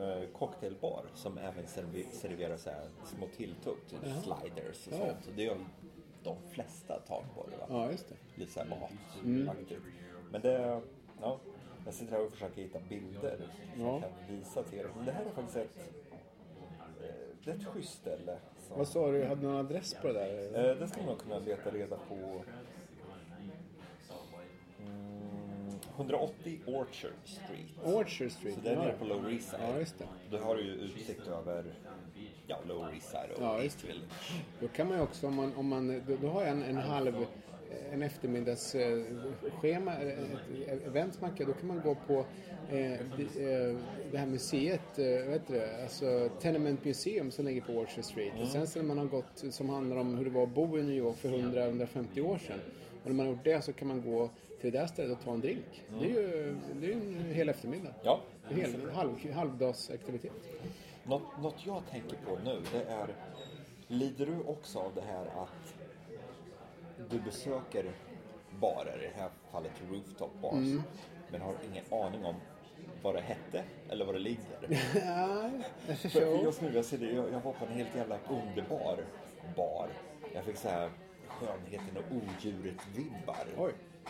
eh, 0.01 0.27
cocktailbar 0.33 1.03
som 1.13 1.37
även 1.37 1.67
serverar 2.11 2.57
så 2.57 2.69
här 2.69 2.87
små 3.05 3.27
tilltugg, 3.37 3.77
typ 3.89 3.99
sliders 3.99 4.87
och 4.87 4.93
Ja, 4.93 4.97
ja. 4.99 5.07
sånt. 5.07 5.25
Så 5.25 5.31
det 5.31 5.43
gör 5.43 5.57
de 6.23 6.35
flesta 6.51 6.99
takbarer. 6.99 7.57
Va? 7.59 7.65
ja, 7.69 7.91
just 7.91 8.09
det. 8.09 8.15
Lite 8.39 8.51
såhär 8.51 8.67
Mm. 9.23 9.45
mataktigt. 9.45 9.81
Men 10.31 10.41
det, 10.41 10.81
ja, 11.21 11.37
jag 11.85 11.93
sitter 11.93 12.11
här 12.13 12.25
och 12.25 12.31
försöker 12.31 12.61
hitta 12.61 12.79
bilder 12.89 13.37
som 13.75 13.81
Ja. 13.85 13.91
jag 13.91 14.01
kan 14.01 14.37
visa 14.37 14.63
till 14.63 14.79
er. 14.79 14.87
Det 15.05 15.11
här 15.11 15.25
är 15.25 15.29
faktiskt 15.29 15.57
ett, 15.57 15.77
eh, 17.01 17.07
det 17.43 17.51
är 17.51 17.55
ett 17.55 17.65
schysst 17.67 17.93
ställe. 17.93 18.37
Som, 18.67 18.77
Vad 18.77 18.87
sa 18.87 19.11
du? 19.11 19.23
Hade 19.23 19.41
du 19.41 19.47
någon 19.47 19.57
adress 19.65 19.93
på 20.01 20.07
det 20.07 20.13
där? 20.13 20.69
eh, 20.71 20.75
det 20.77 20.87
ska 20.87 21.01
man 21.03 21.15
kunna 21.15 21.39
leta 21.39 21.69
reda 21.71 21.97
på. 22.09 22.41
180 25.95 26.59
Orchard 26.65 27.11
Street. 27.23 27.65
Orchard 27.83 28.31
Street? 28.31 28.55
Så 28.55 28.61
det 28.61 28.69
är 28.69 28.73
ja. 28.73 28.81
nere 28.81 28.93
på 28.93 29.05
Lower 29.05 29.31
East 29.31 29.49
Side. 29.49 29.61
Ja, 29.61 29.79
just 29.79 29.99
det. 29.99 30.05
Då 30.31 30.37
har 30.37 30.55
du 30.55 30.63
ju 30.63 30.71
utsikt 30.71 31.27
över 31.27 31.63
ja, 32.47 32.57
Lower 32.67 32.93
East 32.93 33.09
Side 33.09 33.31
och 33.35 33.43
Ja, 33.43 33.63
East. 33.63 33.83
Village. 33.83 34.31
Då 34.59 34.67
kan 34.67 34.87
man 34.87 34.97
ju 34.97 35.03
också, 35.03 35.27
om 35.27 35.35
man, 35.35 35.55
om 35.55 35.67
man, 35.67 36.01
då, 36.07 36.15
då 36.21 36.27
har 36.27 36.41
jag 36.41 36.51
en, 36.51 36.63
en 36.63 36.77
halv 36.77 37.25
en 37.91 38.01
eftermiddagsschema, 38.01 39.93
ett 40.67 40.87
event 40.87 41.21
man 41.21 41.35
kan, 41.35 41.47
då 41.47 41.53
kan 41.53 41.67
man 41.67 41.81
gå 41.81 41.95
på 42.07 42.25
eh, 42.69 42.99
det, 43.17 43.69
eh, 44.11 44.19
här 44.19 44.25
museet, 44.25 44.99
eh, 44.99 45.05
heter 45.05 45.53
det, 45.53 45.83
alltså 45.83 46.29
Tenement 46.41 46.85
Museum 46.85 47.31
som 47.31 47.45
ligger 47.45 47.61
på 47.61 47.73
Orchard 47.73 48.03
Street. 48.03 48.33
Och 48.41 48.47
sen 48.47 48.67
när 48.75 48.83
man 48.83 48.97
har 48.97 49.05
gått, 49.05 49.43
som 49.49 49.69
handlar 49.69 49.97
om 49.97 50.17
hur 50.17 50.25
det 50.25 50.31
var 50.31 50.43
att 50.43 50.55
bo 50.55 50.77
i 50.77 50.83
New 50.83 50.97
York 50.97 51.17
för 51.17 51.29
100-150 51.29 52.21
år 52.21 52.37
sedan. 52.37 52.59
Och 53.03 53.09
när 53.09 53.13
man 53.13 53.25
har 53.25 53.33
gjort 53.33 53.43
det 53.43 53.61
så 53.61 53.73
kan 53.73 53.87
man 53.87 54.01
gå 54.01 54.29
till 54.65 54.73
det 54.73 54.79
där 54.79 54.87
stället 54.87 55.17
och 55.17 55.23
ta 55.25 55.33
en 55.33 55.41
drink. 55.41 55.83
Det 55.99 56.05
är 56.05 56.09
ju 56.09 56.55
det 56.81 56.87
är 56.87 56.91
en 56.93 57.33
hel 57.33 57.49
eftermiddag. 57.49 57.93
Ja, 58.03 58.19
En 58.49 58.55
hel, 58.55 58.89
halv, 58.89 59.31
halvdagsaktivitet. 59.33 60.31
Något, 61.03 61.41
något 61.41 61.65
jag 61.65 61.81
tänker 61.91 62.17
på 62.17 62.37
nu 62.45 62.61
det 62.71 62.83
är, 62.83 63.07
lider 63.87 64.25
du 64.25 64.39
också 64.51 64.79
av 64.79 64.91
det 64.95 65.01
här 65.01 65.25
att 65.25 65.73
du 67.09 67.19
besöker 67.19 67.91
barer, 68.59 69.03
i 69.03 69.07
det 69.15 69.21
här 69.21 69.29
fallet 69.51 69.71
rooftop 69.91 70.41
bars, 70.41 70.53
Mm. 70.53 70.81
men 71.31 71.41
har 71.41 71.53
ingen 71.71 72.05
aning 72.05 72.25
om 72.25 72.35
vad 73.03 73.15
det 73.15 73.21
hette 73.21 73.63
eller 73.89 74.05
vad 74.05 74.15
det 74.15 74.19
ligger? 74.19 74.59
För, 75.85 76.09
för 76.09 76.43
just 76.43 76.61
nu, 76.61 76.71
jag, 76.75 76.85
ser 76.85 76.97
det, 76.97 77.11
jag, 77.11 77.25
jag 77.31 77.39
var 77.39 77.53
på 77.53 77.65
en 77.65 77.71
helt 77.73 77.95
jävla 77.95 78.17
underbar 78.29 78.97
bar. 79.55 79.87
Jag 80.33 80.43
fick 80.43 80.57
så 80.57 80.67
här 80.69 80.89
skönheten 81.27 81.97
och 81.97 82.15
odjuret-vibbar. 82.15 83.45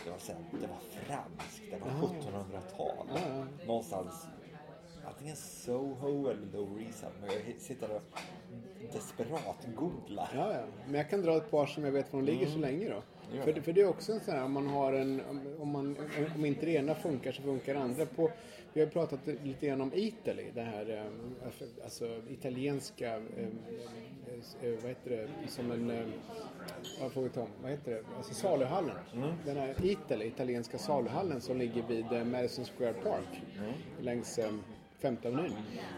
Det 0.04 0.10
var, 0.10 0.18
här, 0.28 0.44
det 0.60 0.66
var 0.66 0.80
franskt, 1.04 1.62
det 1.70 1.78
var 1.78 2.08
1700-tal. 2.08 3.06
Ja, 3.14 3.20
ja. 3.28 3.66
Någonstans 3.66 4.26
antingen 5.08 5.36
Soho 5.36 6.28
eller 6.28 6.46
Lower 6.52 6.82
East 6.82 6.98
Side. 6.98 7.10
Men 7.20 7.30
jag 7.30 7.60
sitter 7.60 7.90
och 7.90 8.02
desperat 8.92 9.66
googlar. 9.76 10.28
Ja, 10.34 10.52
ja. 10.52 10.60
Men 10.86 10.94
jag 10.94 11.10
kan 11.10 11.22
dra 11.22 11.36
ett 11.36 11.50
par 11.50 11.66
som 11.66 11.84
jag 11.84 11.92
vet 11.92 12.12
var 12.12 12.20
de 12.20 12.26
ligger 12.26 12.46
så 12.46 12.58
länge 12.58 12.88
då. 12.88 13.02
För, 13.44 13.60
för 13.60 13.72
det 13.72 13.80
är 13.80 13.88
också 13.88 14.12
en 14.12 14.20
sån 14.20 14.34
här, 14.34 14.44
om 14.44 14.52
man 14.52 14.66
har 14.66 14.92
en, 14.92 15.22
om- 15.58 15.68
man, 15.68 15.96
om 16.34 16.44
inte 16.44 16.66
det 16.66 16.72
ena 16.72 16.94
funkar 16.94 17.32
så 17.32 17.42
funkar 17.42 17.74
det 17.74 17.80
andra. 17.80 18.06
På, 18.06 18.30
vi 18.72 18.80
har 18.80 18.88
pratat 18.88 19.20
lite 19.44 19.66
grann 19.66 19.80
om 19.80 19.90
Italy, 19.94 20.44
det 20.54 20.62
här 20.62 20.90
eh, 21.44 21.84
alltså 21.84 22.20
italienska, 22.28 23.16
eh, 23.16 23.48
eh, 24.62 24.74
vad 24.82 24.88
heter 24.88 25.10
det, 25.10 25.28
som 25.48 25.70
en, 25.70 26.12
vad 27.00 27.12
får 27.12 27.22
vi 27.22 27.28
ta 27.28 27.40
om, 27.42 27.48
vad 27.62 27.70
heter 27.70 27.90
det, 27.92 28.02
alltså 28.16 28.34
saluhallen. 28.34 28.96
Den 29.44 29.56
här 29.56 29.74
Italy, 29.82 30.26
italienska 30.26 30.78
saluhallen 30.78 31.40
som 31.40 31.56
ligger 31.58 31.82
vid 31.88 32.26
Madison 32.26 32.64
Square 32.64 32.92
Park. 32.94 33.42
Längs 34.00 34.38
eh, 34.38 34.50
Femte 34.98 35.28
Avenyn. 35.28 35.52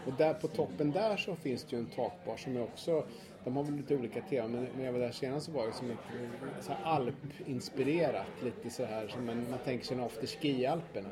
Och 0.07 0.13
där 0.17 0.33
på 0.33 0.47
toppen 0.47 0.91
där 0.91 1.17
så 1.17 1.35
finns 1.35 1.63
det 1.63 1.75
ju 1.75 1.79
en 1.79 1.85
takbar 1.89 2.37
som 2.37 2.57
är 2.57 2.63
också, 2.63 3.05
de 3.43 3.55
har 3.57 3.63
väl 3.63 3.75
lite 3.75 3.95
olika 3.95 4.21
teman, 4.21 4.51
men 4.51 4.67
när 4.77 4.85
jag 4.85 4.91
var 4.91 4.99
där 4.99 5.11
senast 5.11 5.45
så 5.45 5.51
var 5.51 5.67
det 5.67 5.73
som 5.73 5.91
ett 5.91 5.97
eh, 5.97 6.61
så 6.61 6.71
här 6.71 6.83
alpinspirerat, 6.83 8.43
lite 8.43 8.69
så 8.69 8.85
här 8.85 9.07
som 9.07 9.29
en, 9.29 9.49
man 9.49 9.59
tänker 9.65 9.85
sig 9.85 9.97
en 9.97 10.03
afterski 10.03 10.61
i 10.61 10.65
Alperna. 10.65 11.09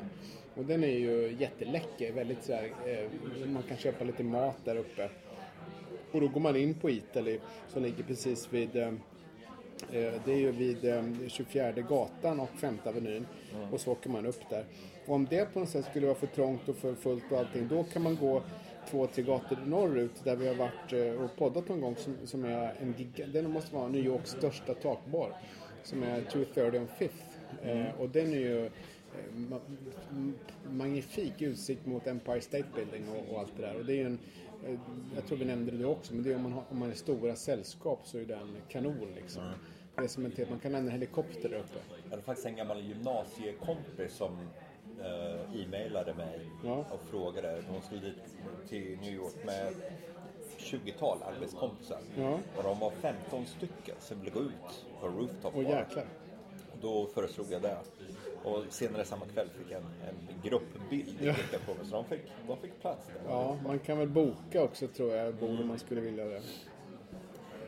Och 0.56 0.64
den 0.64 0.84
är 0.84 0.98
ju 0.98 1.36
jätteläcker, 1.38 2.12
väldigt 2.12 2.44
så 2.44 2.52
här, 2.52 2.72
eh, 2.86 3.48
man 3.48 3.62
kan 3.62 3.76
köpa 3.76 4.04
lite 4.04 4.24
mat 4.24 4.56
där 4.64 4.76
uppe. 4.76 5.10
Och 6.12 6.20
då 6.20 6.28
går 6.28 6.40
man 6.40 6.56
in 6.56 6.74
på 6.74 6.90
Italy 6.90 7.38
som 7.68 7.82
ligger 7.82 8.04
precis 8.04 8.52
vid 8.52 8.76
eh, 8.76 8.92
Eh, 9.92 10.12
Det 10.24 10.32
är 10.32 10.36
ju 10.36 10.50
vid 10.50 10.84
eh, 10.84 11.02
24 11.28 11.72
gatan 11.72 12.40
och 12.40 12.48
5 12.56 12.78
Avenyn. 12.84 13.26
Och 13.72 13.80
så 13.80 13.92
åker 13.92 14.10
man 14.10 14.26
upp 14.26 14.50
där. 14.50 14.64
Och 15.06 15.14
om 15.14 15.26
det 15.30 15.52
på 15.52 15.60
något 15.60 15.68
sätt 15.68 15.84
skulle 15.84 16.06
vara 16.06 16.16
för 16.16 16.26
trångt 16.26 16.68
och 16.68 16.76
för 16.76 16.94
fullt 16.94 17.24
och 17.32 17.38
allting, 17.38 17.68
då 17.68 17.84
kan 17.84 18.02
man 18.02 18.16
gå 18.16 18.42
två, 18.90 19.06
tre 19.06 19.24
gator 19.24 19.58
norrut 19.66 20.24
där 20.24 20.36
vi 20.36 20.48
har 20.48 20.54
varit 20.54 20.92
eh, 20.92 21.24
och 21.24 21.36
poddat 21.36 21.68
någon 21.68 21.80
gång 21.80 21.96
som, 21.96 22.16
som 22.24 22.44
är 22.44 22.74
en 22.80 22.94
giga, 22.98 23.26
den 23.26 23.50
måste 23.50 23.74
vara 23.74 23.88
New 23.88 24.04
Yorks 24.04 24.30
största 24.30 24.74
takbar. 24.74 25.32
Som 25.82 26.02
är 26.02 26.20
230 26.22 26.80
on 26.80 26.88
Fifth. 26.98 27.24
Eh, 27.62 28.00
och 28.00 28.08
den 28.08 28.32
är 28.32 28.38
ju 28.38 28.66
eh, 28.66 28.70
ma- 29.34 29.60
magnifik 30.70 31.42
utsikt 31.42 31.86
mot 31.86 32.06
Empire 32.06 32.40
State 32.40 32.66
Building 32.74 33.08
och, 33.08 33.32
och 33.34 33.40
allt 33.40 33.56
det 33.56 33.62
där. 33.62 33.76
Och 33.76 33.84
det 33.84 33.92
är 33.92 33.96
ju 33.96 34.06
en, 34.06 34.18
eh, 34.66 34.78
jag 35.14 35.26
tror 35.26 35.38
vi 35.38 35.44
nämnde 35.44 35.72
det 35.72 35.84
också, 35.84 36.14
men 36.14 36.22
det 36.24 36.32
är 36.32 36.36
om 36.36 36.42
man, 36.42 36.52
har, 36.52 36.64
om 36.70 36.78
man 36.78 36.90
är 36.90 36.94
stora 36.94 37.36
sällskap 37.36 38.00
så 38.04 38.18
är 38.18 38.24
den 38.24 38.56
kanon 38.68 39.08
liksom. 39.16 39.42
Det 39.96 40.04
är 40.04 40.08
som 40.08 40.24
en 40.24 40.30
typ, 40.30 40.50
man 40.50 40.58
kan 40.58 40.72
lämna 40.72 40.90
helikopter 40.90 41.48
där 41.48 41.58
uppe. 41.58 41.78
Jag 42.04 42.10
hade 42.10 42.22
faktiskt 42.22 42.46
en 42.46 42.56
gammal 42.56 42.80
gymnasiekompis 42.80 44.12
som 44.12 44.30
eh, 45.00 45.62
e-mailade 45.62 46.14
mig 46.14 46.40
Ja. 46.64 46.84
och 46.90 47.00
frågade. 47.10 47.62
Hon 47.68 47.82
skulle 47.82 48.00
dit 48.00 48.14
till 48.68 48.98
New 49.00 49.12
York 49.14 49.44
med 49.46 49.74
20-tal 50.58 51.18
arbetskompisar. 51.22 51.98
Ja. 52.18 52.38
Och 52.56 52.62
de 52.62 52.78
var 52.78 52.90
15 52.90 53.46
stycken 53.46 53.94
som 53.98 54.18
ville 54.20 54.30
gå 54.30 54.40
ut 54.40 54.84
på 55.00 55.06
rooftop 55.08 55.54
Och 55.56 55.64
bar. 55.64 55.86
Då 56.80 57.06
föreslog 57.06 57.46
jag 57.50 57.62
det. 57.62 57.76
Och 58.44 58.64
senare 58.68 59.04
samma 59.04 59.26
kväll 59.26 59.48
fick 59.48 59.70
jag 59.70 59.80
en, 59.80 59.86
en 60.08 60.40
gruppbild 60.50 61.18
Ja. 61.20 61.34
på 61.66 61.74
mig. 61.74 61.84
Så 61.86 61.96
de 61.96 62.04
fick, 62.04 62.20
de 62.46 62.56
fick 62.56 62.80
plats 62.80 63.06
där. 63.06 63.30
Ja, 63.32 63.56
man 63.64 63.78
kan 63.78 63.98
väl 63.98 64.08
boka 64.08 64.62
också 64.62 64.88
tror 64.88 65.14
jag, 65.14 65.34
bord 65.34 65.60
om 65.60 65.68
man 65.68 65.78
skulle 65.78 66.00
vilja 66.00 66.24
det. 66.24 66.42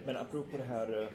Men 0.07 0.17
apropå 0.17 0.57
det 0.57 0.63
här 0.65 1.03
eh, 1.03 1.09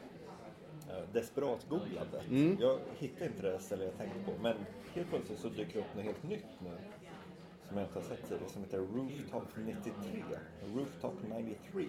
desperatgooglandet. 1.14 2.28
Mm. 2.30 2.58
Jag 2.62 2.80
hittade 2.98 3.26
inte 3.26 3.42
det 3.42 3.60
ställe 3.60 3.84
jag 3.84 3.98
tänkte 3.98 4.20
på. 4.26 4.32
Men 4.42 4.56
helt 4.96 5.10
plötsligt 5.10 5.40
så 5.40 5.50
dyker 5.50 5.74
det 5.74 5.80
upp 5.80 5.96
något 5.96 6.04
helt 6.06 6.24
nytt 6.24 6.46
nu. 6.60 6.72
Som 7.68 7.78
jag 7.78 7.86
inte 7.86 8.00
har 8.00 8.04
sett 8.06 8.24
tidigare. 8.30 8.50
Som 8.50 8.64
heter 8.64 8.78
Rooftop 8.78 9.44
93. 9.66 9.94
Rooftop 10.76 11.14
93. 11.38 11.86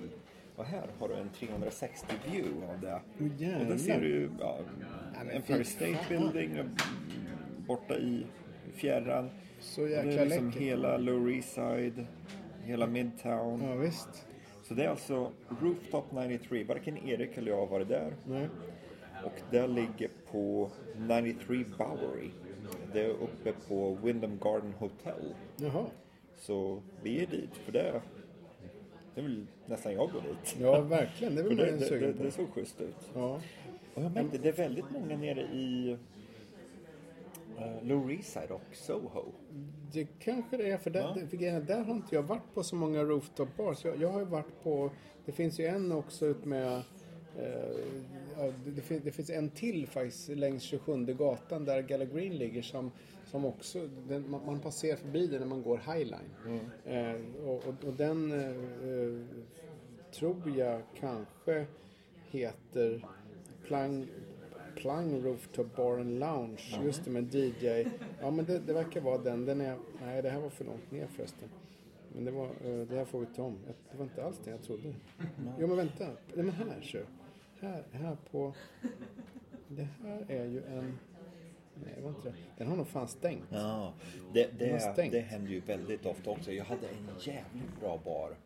Och 0.56 0.64
här 0.64 0.88
har 0.98 1.08
du 1.08 1.14
en 1.14 1.28
360 1.28 2.06
view 2.30 2.66
av 2.66 2.80
det. 2.80 3.00
Åh, 3.20 3.60
och 3.60 3.66
där 3.66 3.76
ser 3.78 4.00
du 4.00 4.30
ja, 4.40 4.58
Empire 5.32 5.58
fy 5.58 5.64
State. 5.64 5.98
Building 6.08 6.58
borta 7.66 7.98
i 7.98 8.26
fjärran. 8.74 9.30
Så 9.60 9.82
Och 9.82 9.88
det 9.88 9.94
jäkla 9.94 10.12
är 10.12 10.26
liksom 10.26 10.46
läckert. 10.46 10.62
hela 10.62 10.96
Lower 10.96 11.34
East 11.34 11.52
Side, 11.54 12.06
hela 12.64 12.86
Midtown. 12.86 13.62
Ja, 13.62 13.74
visst. 13.74 14.26
Så 14.62 14.74
det 14.74 14.84
är 14.84 14.88
alltså 14.88 15.32
Rooftop 15.60 16.12
93. 16.12 16.64
Varken 16.64 16.98
Erik 16.98 17.36
eller 17.36 17.50
jag 17.50 17.58
har 17.58 17.66
varit 17.66 17.88
där. 17.88 18.14
Nej. 18.24 18.48
Och 19.24 19.40
det 19.50 19.66
ligger 19.66 20.10
på 20.30 20.70
93 20.96 21.64
Bowery. 21.78 22.30
Det 22.92 23.00
är 23.04 23.08
uppe 23.10 23.52
på 23.68 23.94
Wyndham 23.94 24.38
Garden 24.38 24.72
Hotel. 24.78 25.34
Jaha. 25.56 25.86
Så 26.36 26.82
vi 27.02 27.22
är 27.22 27.26
dit, 27.26 27.56
för 27.56 27.72
det, 27.72 28.02
det 29.14 29.20
vill 29.22 29.46
nästan 29.66 29.92
jag 29.92 30.10
gå 30.12 30.20
dit. 30.20 30.56
Ja, 30.60 30.80
verkligen. 30.80 31.34
Det 31.34 31.42
vill 31.42 31.56
det, 31.56 31.70
ju 31.70 31.76
det, 31.76 31.98
det, 32.00 32.12
det 32.12 32.24
på. 32.24 32.30
såg 32.30 32.50
schysst 32.54 32.80
ut. 32.80 33.10
Ja. 33.14 33.40
Och 33.94 34.02
jag 34.02 34.12
märkte, 34.12 34.38
det 34.38 34.48
är 34.48 34.52
väldigt 34.52 34.90
många 34.90 35.16
nere 35.16 35.40
i 35.40 35.96
uh, 37.58 37.82
Lower 37.88 38.12
East 38.12 38.32
Side 38.32 38.50
och 38.50 38.62
Soho. 38.76 39.24
Det 39.92 40.08
kanske 40.18 40.56
det 40.56 40.70
är, 40.70 40.78
för, 40.78 40.90
där, 40.90 41.00
Ja. 41.00 41.26
för 41.30 41.60
där 41.60 41.84
har 41.84 41.94
inte 41.94 42.14
jag 42.14 42.22
varit 42.22 42.54
på 42.54 42.62
så 42.62 42.76
många 42.76 43.02
rooftop 43.02 43.56
bars. 43.56 43.84
Jag, 43.84 44.02
jag 44.02 44.08
har 44.08 44.20
ju 44.20 44.26
varit 44.26 44.62
på, 44.62 44.90
det 45.24 45.32
finns 45.32 45.60
ju 45.60 45.66
en 45.66 45.92
också 45.92 46.26
ut 46.26 46.44
med 46.44 46.72
eh, 46.72 46.80
ja, 48.36 48.52
det, 48.64 48.70
det, 48.70 48.80
fin- 48.82 49.00
det 49.04 49.12
finns 49.12 49.30
en 49.30 49.50
till 49.50 49.86
faktiskt 49.86 50.28
längs 50.28 50.62
27 50.62 51.04
gatan 51.04 51.64
där 51.64 51.82
Gala 51.82 52.04
Green 52.04 52.36
ligger 52.38 52.62
som, 52.62 52.90
som 53.26 53.44
också, 53.44 53.88
den, 54.08 54.30
man, 54.30 54.46
man 54.46 54.60
passerar 54.60 54.96
förbi 54.96 55.26
den 55.26 55.40
när 55.40 55.46
man 55.48 55.62
går 55.62 55.78
Highline. 55.78 56.30
Eh, 56.84 57.46
och, 57.48 57.54
och, 57.68 57.84
och 57.84 57.92
den 57.96 58.32
eh, 58.32 58.48
eh, 58.90 59.24
tror 60.12 60.58
jag 60.58 60.82
kanske 61.00 61.66
heter 62.30 63.06
Plang, 63.64 64.06
Plang 64.76 65.22
Rooftop 65.24 65.76
Bar 65.76 65.98
and 65.98 66.18
Lounge. 66.20 66.80
Just 66.84 67.04
det 67.04 67.10
med 67.10 67.34
DJ. 67.34 67.66
Ja 68.20 68.30
men 68.30 68.44
det, 68.44 68.58
det 68.58 68.72
verkar 68.72 69.00
vara 69.00 69.18
den. 69.18 69.44
den 69.44 69.60
är, 69.60 69.76
nej 70.04 70.22
det 70.22 70.30
här 70.30 70.40
var 70.40 70.50
för 70.50 70.64
långt 70.64 70.90
ner 70.90 71.06
förresten. 71.06 71.48
Men 72.14 72.24
det 72.24 72.30
var, 72.30 72.44
eh, 72.46 72.80
det 72.88 72.96
här 72.96 73.04
får 73.04 73.20
vi 73.20 73.26
ta 73.26 73.42
om. 73.42 73.58
Det 73.92 73.96
var 73.98 74.04
inte 74.04 74.24
alls 74.24 74.40
det 74.44 74.50
jag 74.50 74.62
trodde. 74.62 74.94
Jo 75.58 75.66
men 75.66 75.76
vänta. 75.76 76.04
Nej 76.34 76.44
men 76.44 76.50
här 76.50 76.80
så. 76.82 76.98
Här, 77.60 77.84
här 77.92 78.16
på... 78.30 78.54
Det 79.68 79.88
här 80.02 80.24
är 80.28 80.44
ju 80.44 80.64
en... 80.64 80.98
Nej 81.74 82.02
var 82.02 82.10
inte 82.10 82.28
det. 82.28 82.34
Den 82.58 82.68
har 82.68 82.76
nog 82.76 82.86
fan 82.86 83.08
stängt. 83.08 83.44
Ja, 83.50 83.92
det, 84.32 84.58
det, 84.58 84.80
stängt. 84.80 85.12
det 85.12 85.20
händer 85.20 85.50
ju 85.50 85.60
väldigt 85.60 86.06
ofta 86.06 86.30
också. 86.30 86.52
Jag 86.52 86.64
hade 86.64 86.88
en 86.88 87.08
jävligt 87.20 87.80
bra 87.80 88.00
bar 88.04 88.36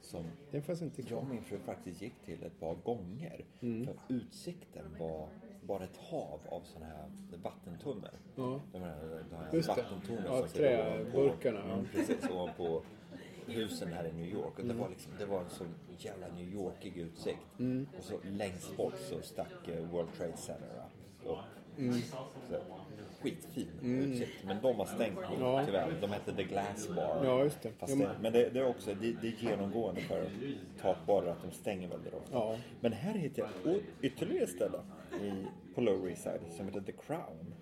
som 0.00 0.24
Den 0.50 0.62
inte 0.82 1.02
jag 1.02 1.18
och 1.18 1.26
min 1.26 1.44
fru 1.44 1.58
faktiskt 1.58 2.02
gick 2.02 2.14
till 2.24 2.42
ett 2.44 2.60
par 2.60 2.74
gånger. 2.74 3.44
Mm. 3.60 3.86
För 3.86 3.94
utsikten 4.08 4.84
var 4.98 5.28
bara 5.62 5.84
ett 5.84 5.96
hav 5.96 6.40
av 6.48 6.60
sådana 6.60 6.86
här 6.86 7.10
vattentunnor. 7.42 8.10
Ja. 8.36 8.60
De 8.72 8.82
här, 8.82 9.24
de 9.30 9.36
här 9.36 9.68
vattentornen 9.68 10.38
som 10.40 10.48
träburkarna, 10.48 11.60
ovanpå- 11.60 11.68
ja. 11.68 11.74
Mm, 11.74 11.86
precis, 11.92 12.30
ovanpå 12.30 12.82
husen 13.46 13.92
här 13.92 14.04
i 14.04 14.12
New 14.12 14.28
York. 14.28 14.58
Mm. 14.58 14.70
Och 14.70 14.74
det, 14.76 14.80
var 14.82 14.88
liksom, 14.88 15.12
det 15.18 15.26
var 15.26 15.40
en 15.40 15.50
så 15.50 15.64
jävla 15.98 16.26
New 16.36 16.54
Yorkig 16.54 16.96
utsikt. 16.96 17.38
Mm. 17.58 17.86
Och 17.98 18.04
så 18.04 18.14
längst 18.32 18.76
bort 18.76 18.94
så 18.98 19.22
stack 19.22 19.68
eh, 19.68 19.84
World 19.90 20.08
Trade 20.18 20.36
Center 20.36 20.68
upp. 21.24 21.36
Mm. 21.78 22.00
Så, 22.48 22.56
skitfin 23.20 23.68
utsikt. 23.82 24.44
Men 24.44 24.62
de 24.62 24.76
har 24.76 24.84
stängt 24.86 25.16
nu 25.18 25.36
Ja. 25.40 25.62
tyvärr. 25.66 25.92
De 26.00 26.10
hette 26.10 26.32
The 26.32 26.44
Glass 26.44 26.88
Bar. 26.88 27.20
Ja, 27.24 27.44
just 27.44 27.62
det. 27.62 27.70
Ja, 27.80 27.86
det, 27.86 27.96
men- 27.96 28.08
men 28.22 28.32
det, 28.32 28.48
det 28.50 28.60
är 28.60 28.66
också 28.66 28.94
det, 28.94 29.12
det 29.22 29.28
är 29.28 29.32
genomgående 29.50 30.00
för 30.00 30.30
takbarer 30.80 31.30
att 31.30 31.42
de 31.42 31.50
stänger 31.50 31.88
väldigt 31.88 32.14
ofta. 32.14 32.32
Ja. 32.32 32.56
Men 32.80 32.92
här 32.92 33.14
hittar 33.14 33.50
jag 33.64 33.78
ytterligare 34.02 34.44
ett 34.44 34.50
ställe 34.50 34.78
i, 35.22 35.32
på 35.74 35.80
Lower 35.80 36.08
East 36.10 36.22
Side 36.22 36.40
som 36.56 36.66
heter 36.66 36.80
The 36.80 36.92
Crown. 36.92 37.54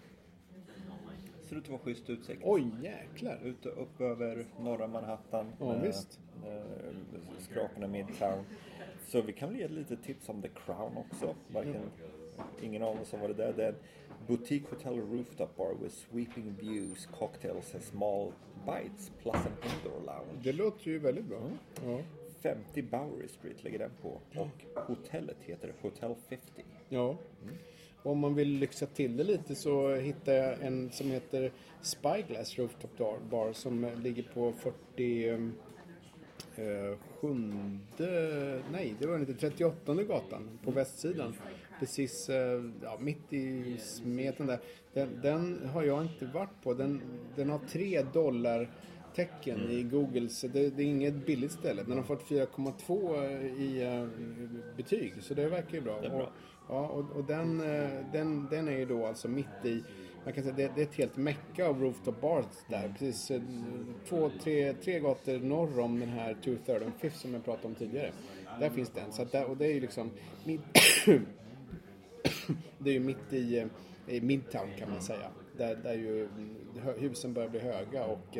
Ser 1.50 1.56
ut 1.56 1.64
att 1.64 1.70
vara 1.70 1.80
schysst 1.80 2.10
utsikt. 2.10 2.42
Oj 2.44 2.70
jäklar. 2.82 3.38
Ute 3.44 3.68
upp 3.68 4.00
över 4.00 4.46
norra 4.60 4.86
Manhattan. 4.86 5.52
Ja, 5.60 5.78
visst. 5.82 6.20
Eh, 6.46 7.00
skraporna 7.38 7.86
Midtown. 7.86 8.44
Så 9.06 9.22
vi 9.22 9.32
kan 9.32 9.48
väl 9.48 9.58
ge 9.58 9.64
ett 9.64 9.70
litet 9.70 10.02
tips 10.02 10.28
om 10.28 10.42
The 10.42 10.48
Crown 10.48 10.96
också. 10.96 11.34
Varken, 11.52 11.90
Ingen 12.62 12.82
av 12.82 13.00
oss 13.00 13.12
har 13.12 13.18
varit 13.18 13.36
där. 13.36 13.52
Det 13.56 13.64
är 13.64 13.68
en 13.68 13.74
boutique 14.26 14.66
hotel 14.70 15.00
rooftop 15.00 15.56
bar 15.56 15.74
with 15.82 15.94
sweeping 15.94 16.54
views, 16.60 17.06
cocktails 17.06 17.74
and 17.74 17.84
small 17.84 18.32
bites 18.66 19.12
plus 19.22 19.34
an 19.34 19.52
indoor 19.62 20.00
lounge. 20.00 20.42
Det 20.42 20.52
låter 20.52 20.90
ju 20.90 20.98
väldigt 20.98 21.24
bra. 21.24 21.50
Ja. 21.84 22.00
50 22.40 22.82
Bowery 22.82 23.28
Street 23.28 23.64
ligger 23.64 23.78
den 23.78 23.90
på 24.02 24.20
och 24.40 24.82
hotellet 24.86 25.36
heter 25.40 25.74
Hotel 25.82 26.14
50. 26.28 26.64
Ja. 26.88 27.16
Om 28.02 28.18
man 28.18 28.34
vill 28.34 28.48
lyxa 28.48 28.86
till 28.86 29.16
det 29.16 29.24
lite 29.24 29.54
så 29.54 29.94
hittar 29.94 30.32
jag 30.32 30.62
en 30.62 30.90
som 30.90 31.10
heter 31.10 31.52
Spyglass 31.82 32.58
Rooftop 32.58 32.98
Bar- 33.30 33.52
som 33.52 33.90
ligger 34.02 34.22
på 34.34 34.52
40 34.52 35.28
eh, 38.00 38.60
nej 38.72 38.94
det 38.98 39.06
var 39.06 39.18
inte, 39.18 39.34
38 39.34 39.94
gatan 39.94 40.58
på 40.64 40.70
västsidan. 40.70 41.34
Precis 41.78 42.28
eh, 42.28 42.64
ja, 42.82 42.98
mitt 43.00 43.32
i 43.32 43.76
smeten 43.78 44.46
där. 44.46 44.58
Den, 44.92 45.20
den 45.22 45.68
har 45.68 45.82
jag 45.82 46.02
inte 46.02 46.26
varit 46.26 46.62
på. 46.62 46.74
Den, 46.74 47.02
den 47.36 47.50
har 47.50 47.58
tre 47.58 48.02
dollar 48.02 48.70
tecken 49.14 49.70
i 49.70 49.82
Googles. 49.82 50.40
Det, 50.40 50.70
det 50.70 50.82
är 50.82 50.86
inget 50.86 51.26
billigt 51.26 51.52
ställe. 51.52 51.82
Den 51.82 51.96
har 51.96 52.04
fått 52.04 52.22
4,2 52.28 53.58
i 53.58 53.82
eh, 53.82 54.08
betyg 54.76 55.12
så 55.20 55.34
det 55.34 55.48
verkar 55.48 55.74
ju 55.74 55.80
bra. 55.80 56.00
Det. 56.00 56.10
Och, 56.10 56.28
ja, 56.70 56.86
och, 56.86 57.16
och 57.16 57.24
den, 57.24 57.60
eh, 57.60 57.90
den, 58.12 58.48
den 58.50 58.68
är 58.68 58.78
ju 58.78 58.86
då 58.86 59.06
alltså 59.06 59.28
mitt 59.28 59.64
i 59.64 59.82
man 60.24 60.34
kan 60.34 60.44
säga 60.44 60.56
det, 60.56 60.72
det 60.74 60.80
är 60.80 60.86
ett 60.86 60.94
helt 60.94 61.16
mecka 61.16 61.66
av 61.66 61.80
rooftop 61.80 62.20
bars 62.20 62.44
där. 62.68 62.94
Precis 62.98 63.30
eh, 63.30 63.42
två, 64.08 64.30
tre, 64.42 64.72
tre 64.72 65.00
gator 65.00 65.38
norr 65.38 65.80
om 65.80 66.00
den 66.00 66.08
här 66.08 66.34
Two 66.44 66.56
Third 66.66 66.82
and 66.82 66.92
Fifth 66.98 67.16
som 67.16 67.34
jag 67.34 67.44
pratade 67.44 67.68
om 67.68 67.74
tidigare. 67.74 68.12
Där 68.60 68.70
finns 68.70 68.90
den. 68.90 69.12
Så 69.12 69.24
där, 69.24 69.44
och 69.44 69.56
det 69.56 69.66
är 69.66 69.74
ju 69.74 69.80
liksom 69.80 70.10
mitt, 70.44 70.60
det 72.78 72.90
är 72.90 72.94
ju 72.94 73.00
mitt 73.00 73.32
i, 73.32 73.58
eh, 73.58 73.66
i 74.06 74.20
Midtown 74.20 74.68
kan 74.78 74.90
man 74.90 75.00
säga. 75.00 75.30
Där, 75.56 75.76
där 75.76 75.94
ju 75.94 76.24
mm, 76.24 76.56
husen 76.98 77.34
börjar 77.34 77.48
bli 77.48 77.60
höga 77.60 78.04
och 78.04 78.38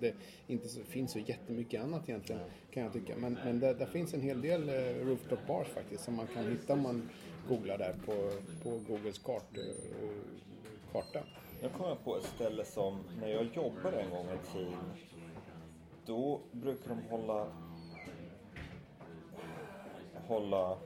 det 0.00 0.14
inte 0.46 0.68
så, 0.68 0.80
finns 0.80 1.12
så 1.12 1.18
jättemycket 1.18 1.82
annat 1.82 2.08
egentligen 2.08 2.40
kan 2.70 2.82
jag 2.82 2.92
tycka. 2.92 3.14
Men, 3.16 3.38
men 3.44 3.60
där, 3.60 3.74
där 3.74 3.86
finns 3.86 4.14
en 4.14 4.20
hel 4.20 4.40
del 4.40 4.70
rooftop 5.04 5.46
bars 5.46 5.68
faktiskt 5.68 6.04
som 6.04 6.14
man 6.14 6.26
kan 6.26 6.44
hitta 6.50 6.72
om 6.72 6.80
man 6.80 7.08
googlar 7.48 7.78
där 7.78 7.94
på, 8.06 8.12
på 8.62 8.70
Googles 8.88 9.18
kart, 9.18 9.56
eh, 9.56 10.12
karta. 10.92 11.20
Jag 11.62 11.72
kommer 11.72 11.94
på 11.94 12.16
ett 12.16 12.24
ställe 12.24 12.64
som 12.64 12.98
när 13.20 13.28
jag 13.28 13.44
jobbade 13.54 14.00
en 14.00 14.10
gång 14.10 14.26
i 14.26 14.52
tiden. 14.52 14.74
Då 16.06 16.40
brukar 16.52 16.88
de 16.88 17.02
hålla 17.02 17.46
hålla 20.26 20.78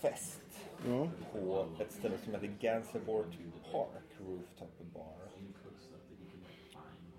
fest 0.00 0.40
Ja, 0.88 1.08
på 1.32 1.66
ett 1.80 1.92
ställe 1.92 2.18
som 2.24 2.32
heter 2.34 2.56
Gansevoort 2.60 3.38
Park 3.72 4.02
Rooftop 4.26 4.80
Bar. 4.94 5.16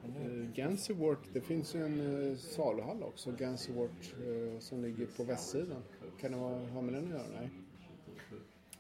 Nu- 0.06 0.44
eh, 0.44 0.50
Gansevoort, 0.56 1.20
det 1.34 1.42
finns 1.42 1.76
ju 1.76 1.86
en 1.86 2.32
eh, 2.32 2.38
saluhall 2.38 3.04
också, 3.04 3.32
Gansevoort, 3.32 4.14
eh, 4.26 4.60
som 4.60 4.82
ligger 4.82 5.06
på 5.18 5.24
västsidan. 5.24 5.84
Kan 6.22 6.32
det 6.32 6.38
ha, 6.38 6.50
ha 6.58 6.82
med 6.82 6.94
den 6.94 7.04
att 7.04 7.10
göra? 7.10 7.40
Nej. 7.40 7.50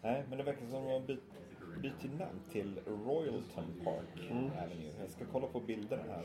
Nej, 0.02 0.24
men 0.30 0.38
det 0.38 0.44
verkar 0.44 0.66
som 0.66 0.78
att 0.78 0.84
de 0.84 0.92
har 0.92 1.00
bytt, 1.82 2.04
namn 2.04 2.40
till 2.52 2.80
Royalton 2.86 3.66
Park 3.84 4.32
Avenue. 4.32 4.92
Jag 5.00 5.10
ska 5.10 5.26
kolla 5.32 5.48
på 5.48 5.60
bilderna 5.60 6.04
här. 6.10 6.24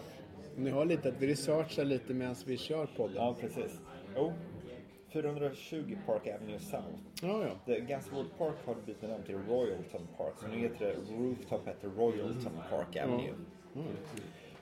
Ni 0.56 0.70
har 0.70 0.84
lite 0.84 1.08
att 1.08 1.20
vi 1.20 1.26
researchar 1.26 1.84
lite 1.84 2.14
medan 2.14 2.34
vi 2.46 2.56
kör 2.56 2.86
podden. 2.96 3.16
Ja, 3.16 3.36
precis. 3.40 3.80
Jo, 4.16 4.32
420 5.08 5.96
Park 6.06 6.26
Avenue 6.26 6.58
South. 6.58 6.98
Ja, 7.22 7.46
ja. 7.46 7.50
The 7.66 7.80
Gaswood 7.80 8.38
Park 8.38 8.54
har 8.64 8.74
bytt 8.86 9.02
namn 9.02 9.22
till 9.22 9.38
Royalton 9.48 10.08
Park, 10.16 10.34
så 10.36 10.48
nu 10.48 10.58
heter 10.58 10.86
det 10.86 10.94
Rooftop 11.14 11.64
the 11.80 11.86
Royalton 11.86 12.52
Park 12.70 12.96
Avenue. 12.96 13.34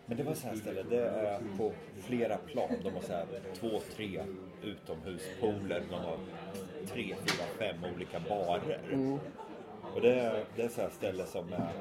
Men 0.07 0.17
det 0.17 0.23
var 0.23 0.35
så 0.35 0.47
här 0.47 0.57
ställe, 0.57 0.83
det 0.91 1.09
är 1.09 1.41
på 1.59 1.73
flera 2.01 2.37
plan. 2.37 2.71
De 2.83 2.95
har 2.95 3.01
så 3.01 3.13
här 3.13 3.27
två, 3.55 3.81
tre 3.97 4.23
utomhuspooler, 4.63 5.83
de 5.91 5.95
har 5.95 6.17
tre, 6.87 7.15
fyra, 7.27 7.45
fem 7.59 7.77
olika 7.97 8.21
barer. 8.29 8.81
Och 9.95 10.01
det 10.01 10.15
är, 10.15 10.45
det 10.57 10.63
är 10.63 10.69
så 10.69 10.81
här 10.81 10.91
ställe 10.91 11.27
som 11.27 11.53
är 11.53 11.73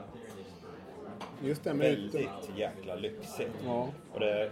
Just 1.44 1.64
det 1.64 1.74
väldigt 1.74 2.50
jäkla 2.58 2.96
lyxigt. 2.96 3.52
Ja. 3.66 3.90
Och 4.14 4.20
det, 4.20 4.52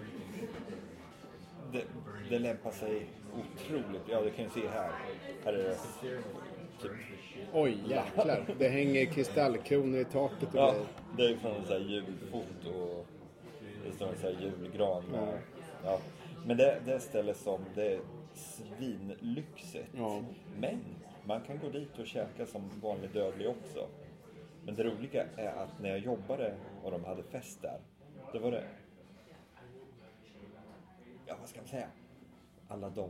det, 1.71 1.83
det 2.29 2.39
lämpar 2.39 2.71
sig 2.71 3.05
otroligt. 3.33 4.01
Ja, 4.09 4.21
du 4.21 4.29
kan 4.29 4.45
ju 4.45 4.51
se 4.51 4.67
här. 4.67 4.91
Här 5.45 5.53
är 5.53 5.63
det 5.63 5.77
typ 6.81 6.91
Oj, 7.53 7.77
jäklar. 7.87 8.45
Det 8.59 8.67
hänger 8.67 9.05
kristallkronor 9.05 9.99
i 9.99 10.05
taket 10.05 10.49
och 10.49 10.59
Ja, 10.59 10.75
det 11.17 11.23
är 11.23 11.35
från 11.35 11.51
en 11.51 11.65
sån 11.65 11.73
här 11.73 11.89
julfot 11.89 12.65
och 12.65 13.05
en 13.85 13.93
sån 13.97 14.15
här 14.21 14.37
julgran 14.41 15.03
med. 15.05 15.39
Ja. 15.83 15.99
Men 16.45 16.57
det, 16.57 16.81
det 16.85 16.91
är 16.91 16.95
ett 16.95 17.03
ställe 17.03 17.33
som 17.33 17.59
det 17.75 17.93
är 17.93 17.99
svinlyxigt. 18.33 19.89
Ja. 19.97 20.21
Men 20.59 20.79
man 21.23 21.41
kan 21.41 21.59
gå 21.59 21.69
dit 21.69 21.99
och 21.99 22.07
käka 22.07 22.45
som 22.45 22.69
vanlig 22.81 23.11
dödlig 23.13 23.49
också. 23.49 23.87
Men 24.65 24.75
det 24.75 24.83
roliga 24.83 25.25
är 25.37 25.47
att 25.47 25.79
när 25.81 25.89
jag 25.89 25.99
jobbade 25.99 26.55
och 26.83 26.91
de 26.91 27.03
hade 27.03 27.23
fest 27.23 27.61
där, 27.61 27.79
då 28.33 28.39
var 28.39 28.51
det... 28.51 28.63
Ja, 31.27 31.35
vad 31.39 31.49
ska 31.49 31.59
man 31.59 31.67
säga? 31.67 31.87
Alla 32.67 32.89
de... 32.89 33.09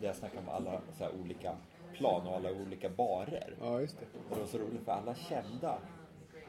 Det 0.00 0.06
jag 0.06 0.16
snackar 0.16 0.38
om 0.38 0.48
alla 0.48 0.80
så 0.98 1.08
olika 1.20 1.56
plan 1.94 2.26
och 2.26 2.36
alla 2.36 2.52
olika 2.52 2.88
barer. 2.88 3.54
Ja, 3.60 3.80
just 3.80 4.00
det. 4.00 4.06
Och 4.30 4.34
det 4.34 4.40
var 4.40 4.46
så 4.46 4.58
roligt 4.58 4.84
för 4.84 4.92
alla 4.92 5.14
kända 5.14 5.78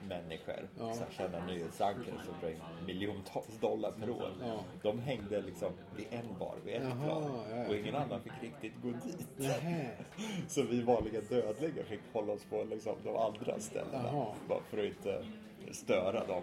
människor, 0.07 0.67
Ja. 0.79 0.85
här 0.87 1.05
kända 1.17 1.45
nyhetsankare 1.45 2.15
som 2.25 2.33
drar 2.41 2.49
in 2.49 2.85
miljontals 2.85 3.59
dollar 3.61 3.91
per 3.91 4.09
år. 4.09 4.29
Ja. 4.41 4.59
De 4.81 4.99
hängde 4.99 5.41
liksom 5.41 5.71
vid 5.95 6.05
en 6.11 6.39
bar, 6.39 6.55
vid 6.65 6.75
ett 6.75 6.83
Jaha, 6.83 7.05
plan. 7.05 7.39
ja. 7.55 7.67
Och 7.67 7.75
ingen 7.75 7.95
annan 7.95 8.21
fick 8.21 8.33
riktigt 8.41 8.81
gå 8.83 8.89
dit. 8.89 9.27
Nähä. 9.37 9.89
Så 10.47 10.63
vi 10.63 10.81
vanliga 10.81 11.21
dödliga 11.29 11.83
fick 11.83 11.99
hålla 12.13 12.33
oss 12.33 12.45
på 12.49 12.63
liksom 12.63 12.95
de 13.03 13.15
andra 13.15 13.59
ställena. 13.59 14.03
Jaha. 14.13 14.27
Bara 14.47 14.59
för 14.69 14.77
att 14.77 14.83
inte 14.85 15.25
störa 15.71 16.23
de, 16.27 16.41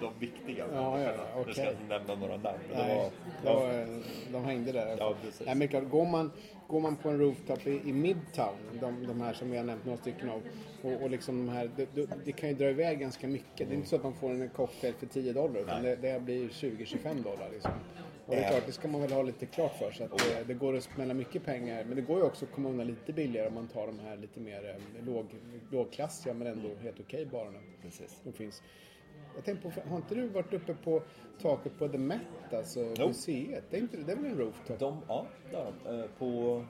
de 0.00 0.12
viktiga 0.18 0.64
Ja, 0.72 1.00
ja, 1.00 1.12
ska 1.12 1.22
jag 1.34 1.40
okej. 1.40 1.68
inte 1.80 1.98
nämna 1.98 2.14
några 2.14 2.36
namn. 2.36 2.58
Men 2.68 2.78
det 2.78 2.84
Nej, 2.86 3.10
var, 3.44 3.58
det 3.60 3.76
var, 3.76 4.02
de 4.32 4.44
hängde 4.44 4.72
där. 4.72 4.96
Ja, 4.98 5.14
precis. 5.22 5.46
Nej, 5.46 5.54
men 5.54 5.68
klart, 5.68 5.90
går 5.90 6.06
man, 6.06 6.32
går 6.68 6.80
man 6.80 6.96
på 6.96 7.08
en 7.08 7.18
rooftop 7.18 7.66
i, 7.66 7.80
i 7.84 7.92
Midtown, 7.92 8.56
de, 8.80 9.06
de 9.06 9.20
här 9.20 9.32
som 9.32 9.50
vi 9.50 9.56
har 9.56 9.64
nämnt 9.64 9.84
några 9.84 9.98
stycken 9.98 10.28
av, 10.28 10.42
och, 10.82 11.02
och 11.02 11.10
liksom 11.10 11.46
de 11.46 11.52
här, 11.52 11.70
det, 11.76 12.08
det, 12.24 12.32
kan 12.32 12.48
ju 12.48 12.54
dra 12.54 12.70
iväg 12.70 12.98
ganska 12.98 13.28
mycket. 13.28 13.68
Det 13.68 13.74
är 13.74 13.76
inte 13.76 13.88
så 13.88 13.96
att 13.96 14.02
man 14.02 14.14
får 14.14 14.30
en 14.30 14.48
cocktail 14.48 14.94
för 14.94 15.06
10 15.06 15.32
dollar, 15.32 15.60
utan 15.60 15.82
det, 15.82 15.96
det 15.96 16.22
blir 16.22 16.48
20-25 16.48 17.22
dollar. 17.22 17.50
Liksom. 17.52 17.72
Och 18.26 18.34
det 18.34 18.40
är 18.40 18.50
klart, 18.50 18.66
det 18.66 18.72
ska 18.72 18.88
man 18.88 19.00
väl 19.00 19.12
ha 19.12 19.22
lite 19.22 19.46
klart 19.46 19.78
för 19.78 19.90
sig. 19.90 20.06
Att 20.06 20.18
det, 20.18 20.44
det 20.46 20.54
går 20.54 20.76
att 20.76 20.84
smälla 20.84 21.14
mycket 21.14 21.44
pengar, 21.44 21.84
men 21.84 21.96
det 21.96 22.02
går 22.02 22.18
ju 22.18 22.24
också 22.24 22.44
att 22.44 22.52
komma 22.52 22.68
undan 22.68 22.86
lite 22.86 23.12
billigare 23.12 23.48
om 23.48 23.54
man 23.54 23.68
tar 23.68 23.86
de 23.86 23.98
här 23.98 24.16
lite 24.16 24.40
mer 24.40 24.68
eh, 24.68 25.04
låg, 25.06 25.26
lågklassiga 25.70 26.34
men 26.34 26.46
ändå 26.46 26.68
helt 26.82 27.00
okej 27.00 27.26
barerna. 27.26 27.58
precis. 27.82 28.20
som 28.22 28.32
finns. 28.32 28.62
Jag 29.34 29.44
tänkte 29.44 29.70
på, 29.70 29.88
har 29.90 29.96
inte 29.96 30.14
du 30.14 30.28
varit 30.28 30.52
uppe 30.52 30.74
på 30.74 31.02
taket 31.42 31.78
på 31.78 31.88
The 31.88 31.98
Met, 31.98 32.20
alltså 32.52 32.94
Jo. 32.98 33.06
museet? 33.06 33.64
Det 33.70 33.76
är, 33.76 33.80
inte, 33.80 33.96
det 33.96 34.12
är 34.12 34.16
väl 34.16 34.24
en 34.26 34.38
rooftop? 34.38 34.78
De, 34.78 35.00
ja, 35.08 35.26
det 35.50 35.56
har 35.56 35.72
de. 35.84 35.98
Eh, 36.00 36.06
På 36.18 36.64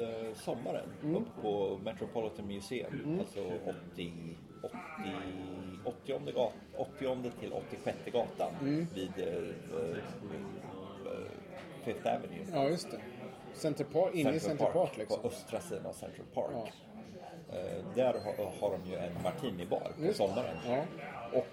eh, 0.00 0.34
sommaren 0.34 0.88
Mm. 1.02 1.16
uppe 1.16 1.30
på 1.42 1.78
Metropolitan 1.84 2.46
Museum. 2.46 3.18
Alltså 3.20 3.40
80, 3.94 4.12
80, 4.62 4.74
80, 5.84 6.32
gat, 6.32 6.52
80 6.76 7.30
till 7.40 7.52
86 7.52 7.98
gatan 8.12 8.50
Mm. 8.60 8.86
vid 8.94 9.12
eh, 9.18 9.26
eh, 9.26 9.96
Fifth 11.84 12.06
Avenue. 12.06 12.44
Ja, 12.52 12.68
just 12.68 12.90
det. 12.90 12.98
Center 13.54 13.84
Park, 13.84 14.14
inne 14.14 14.34
i 14.34 14.40
Center 14.40 14.66
Park, 14.72 14.96
liksom. 14.96 15.22
På 15.22 15.28
östra 15.28 15.60
sidan 15.60 15.86
av 15.86 15.92
Central 15.92 16.26
Park. 16.34 16.50
Ja. 16.52 16.68
Eh, 17.58 17.84
där 17.94 18.04
har, 18.12 18.44
har 18.60 18.78
de 18.78 18.90
ju 18.90 18.96
en 18.96 19.22
martinibar 19.22 19.92
på 20.06 20.12
sommaren. 20.14 20.56
Ja. 20.66 20.84
Och 21.32 21.46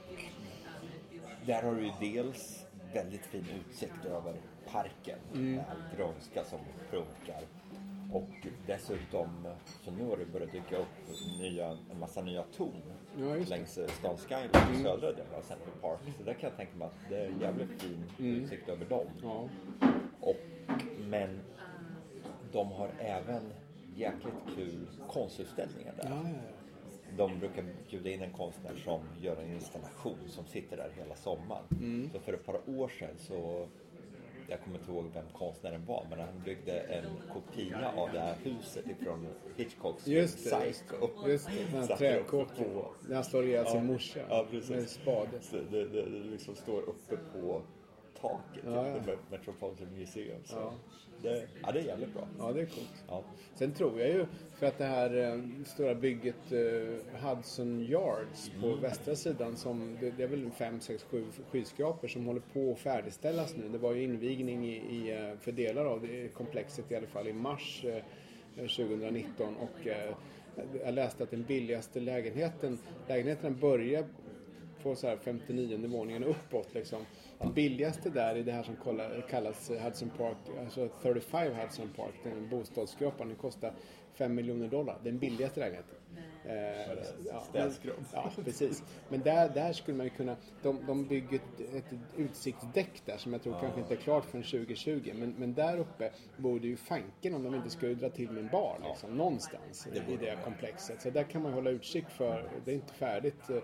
där 1.45 1.61
har 1.63 1.75
du 1.75 1.91
dels 1.99 2.65
väldigt 2.93 3.25
fin 3.25 3.45
utsikt 3.69 4.05
över 4.05 4.33
parken. 4.71 5.19
Mm. 5.33 5.61
Grönska 5.97 6.43
som 6.43 6.59
prunkar. 6.89 7.41
Och 8.13 8.29
dessutom, 8.67 9.47
så 9.83 9.91
nu 9.91 10.05
har 10.09 10.17
det 10.17 10.25
börjat 10.25 10.51
dyka 10.51 10.77
upp 10.77 10.87
nya, 11.41 11.77
en 11.91 11.99
massa 11.99 12.21
nya 12.21 12.43
torn 12.43 12.81
Ja. 13.17 13.25
Mm. 13.25 13.43
längs 13.43 13.77
eh, 13.77 13.87
stan 13.87 14.17
Skyline 14.17 14.75
i 14.79 14.83
södra 14.83 15.11
delen 15.11 15.33
av 15.37 15.41
Central 15.41 15.71
Park. 15.81 15.99
Så 16.17 16.23
där 16.23 16.33
kan 16.33 16.49
jag 16.49 16.57
tänka 16.57 16.75
mig 16.77 16.87
att 16.87 17.09
det 17.09 17.17
är 17.17 17.31
jävligt 17.41 17.81
fin 17.81 18.03
Mm. 18.19 18.35
utsikt 18.43 18.69
över 18.69 18.85
dem. 18.85 19.05
Ja. 19.23 19.49
Och, 20.19 20.37
men 20.99 21.39
de 22.51 22.71
har 22.71 22.89
även 22.99 23.53
jäkligt 23.95 24.33
kul 24.55 24.87
konstutställningar 25.09 25.93
där. 26.01 26.09
Ja, 26.09 26.29
De 27.17 27.39
brukar 27.39 27.63
bjuda 27.89 28.09
in 28.09 28.21
en 28.21 28.31
konstnär 28.33 28.75
som 28.83 29.01
gör 29.21 29.35
en 29.41 29.53
installation 29.53 30.17
som 30.27 30.45
sitter 30.45 30.77
där 30.77 30.91
hela 30.97 31.15
sommaren. 31.15 31.63
Mm. 31.71 32.09
Så 32.13 32.19
för 32.19 32.33
ett 32.33 32.45
par 32.45 32.69
år 32.69 32.87
sedan 32.99 33.15
så, 33.17 33.67
jag 34.49 34.61
kommer 34.61 34.79
inte 34.79 34.91
ihåg 34.91 35.05
vem 35.13 35.25
konstnären 35.33 35.85
var, 35.85 36.05
men 36.09 36.19
han 36.19 36.41
byggde 36.45 36.79
en 36.79 37.05
kopia 37.33 37.91
av 37.97 38.09
det 38.13 38.19
här 38.19 38.35
huset 38.43 38.85
ifrån 38.87 39.27
Hitchcocks. 39.57 40.07
Just 40.07 40.43
det, 40.49 40.59
Psycho. 40.59 41.29
Just 41.29 41.47
det. 41.47 41.71
Den 41.71 41.87
här 41.87 41.97
träkåken. 41.97 42.65
När 43.07 43.15
han 43.15 43.23
slår 43.23 43.45
ihjäl 43.45 43.65
sin 43.67 43.85
morsa 43.85 44.19
Ja, 44.29 44.45
precis. 44.51 44.69
med 44.69 44.79
en 44.79 44.87
spade. 44.87 45.39
Det, 45.51 45.83
det, 45.85 46.01
det 46.01 46.09
liksom 46.09 46.55
står 46.55 46.81
uppe 46.81 47.17
på 47.17 47.61
taket 48.29 48.63
Ja, 48.65 48.87
ja. 48.87 48.93
till 48.93 49.03
The 49.03 49.17
Metropolitan 49.31 49.87
Museum. 49.97 50.39
Så 50.43 50.55
Ja. 50.55 50.73
Det, 51.21 51.47
ja, 51.63 51.71
det 51.71 51.79
är 51.79 51.83
jävligt 51.83 52.13
bra. 52.13 52.27
Ja, 52.39 52.51
det 52.51 52.61
är 52.61 52.65
coolt. 52.65 53.03
Ja. 53.07 53.23
Sen 53.55 53.71
tror 53.71 53.99
jag 53.99 54.09
ju, 54.09 54.25
för 54.59 54.65
att 54.65 54.77
det 54.77 54.85
här 54.85 55.17
eh, 55.33 55.39
stora 55.65 55.95
bygget 55.95 56.51
eh, 56.51 57.27
Hudson 57.29 57.81
Yards 57.85 58.51
på 58.61 58.67
Mm. 58.67 58.81
västra 58.81 59.15
sidan 59.15 59.55
som, 59.57 59.97
det, 60.01 60.11
det 60.11 60.23
är 60.23 60.27
väl 60.27 60.51
5, 60.51 60.79
6, 60.79 61.03
7 61.03 61.25
skyskrapor 61.51 62.07
som 62.07 62.25
håller 62.25 62.41
på 62.53 62.71
att 62.71 62.79
färdigställas 62.79 63.55
nu. 63.57 63.69
Det 63.69 63.77
var 63.77 63.93
ju 63.93 64.03
invigning 64.03 64.65
i, 64.67 64.75
i, 64.75 65.11
eh, 65.11 65.37
för 65.39 65.51
delar 65.51 65.85
av 65.85 66.01
det 66.01 66.27
komplexet 66.33 66.91
i 66.91 66.95
alla 66.95 67.07
fall 67.07 67.27
i 67.27 67.33
mars 67.33 67.85
eh, 67.85 68.03
2019 68.67 69.55
och 69.57 69.87
jag 70.85 70.93
läste 70.93 71.23
att 71.23 71.31
den 71.31 71.43
billigaste 71.43 71.99
lägenheten, 71.99 72.77
lägenheterna 73.07 73.49
börjar 73.61 74.05
på 74.83 74.95
så 74.95 75.07
här 75.07 75.17
59 75.17 75.87
våningen 75.87 76.23
uppåt 76.23 76.73
liksom. 76.73 77.01
Billigaste 77.53 78.09
där 78.09 78.35
i 78.35 78.43
det 78.43 78.51
här 78.51 78.63
som 78.63 78.75
kallas 79.29 79.71
Hudson 79.83 80.09
Park, 80.17 80.37
alltså 80.59 80.89
35 81.01 81.53
Hudson 81.55 81.89
Park, 81.95 82.13
den 82.23 82.49
bostadsskropan, 82.49 83.27
den 83.27 83.37
kostar 83.37 83.73
5 84.13 84.35
miljoner 84.35 84.67
dollar. 84.67 84.97
Den 85.03 85.17
billigaste 85.19 85.59
lägenheten. 85.59 85.95
Eh, 86.45 86.53
ja, 87.25 87.43
men- 87.53 87.61
Ja, 88.13 88.31
precis. 88.45 88.83
Men 89.09 89.19
där, 89.21 89.49
där 89.49 89.73
skulle 89.73 89.97
man 89.97 90.05
ju 90.05 90.09
kunna, 90.09 90.35
de, 90.63 90.85
de 90.87 91.07
bygger 91.07 91.35
ett, 91.35 91.75
ett 91.75 91.99
utsiktsdäck 92.17 93.01
där 93.05 93.17
som 93.17 93.33
jag 93.33 93.43
tror 93.43 93.59
kanske 93.61 93.79
inte 93.79 93.93
är 93.93 93.97
klart 93.97 94.25
förrän 94.25 94.43
2020. 94.43 95.11
Men, 95.15 95.35
men 95.37 95.53
där 95.53 95.77
uppe 95.77 96.11
borde 96.37 96.67
ju 96.67 96.77
fanken 96.77 97.33
om 97.35 97.43
de 97.43 97.55
inte 97.55 97.69
skulle 97.69 97.93
dra 97.93 98.09
till 98.09 98.31
med 98.31 98.43
en 98.43 98.49
bar 98.49 98.77
liksom, 98.89 99.17
någonstans 99.17 99.87
Det 99.93 100.13
i 100.13 100.17
det 100.17 100.31
de. 100.35 100.35
komplexet. 100.43 101.01
Så 101.01 101.09
där 101.09 101.23
kan 101.23 101.41
man 101.41 101.53
hålla 101.53 101.69
utkik 101.69 102.09
för, 102.09 102.49
det 102.65 102.71
är 102.71 102.75
inte 102.75 102.93
färdigt 102.93 103.49
eh, 103.49 103.57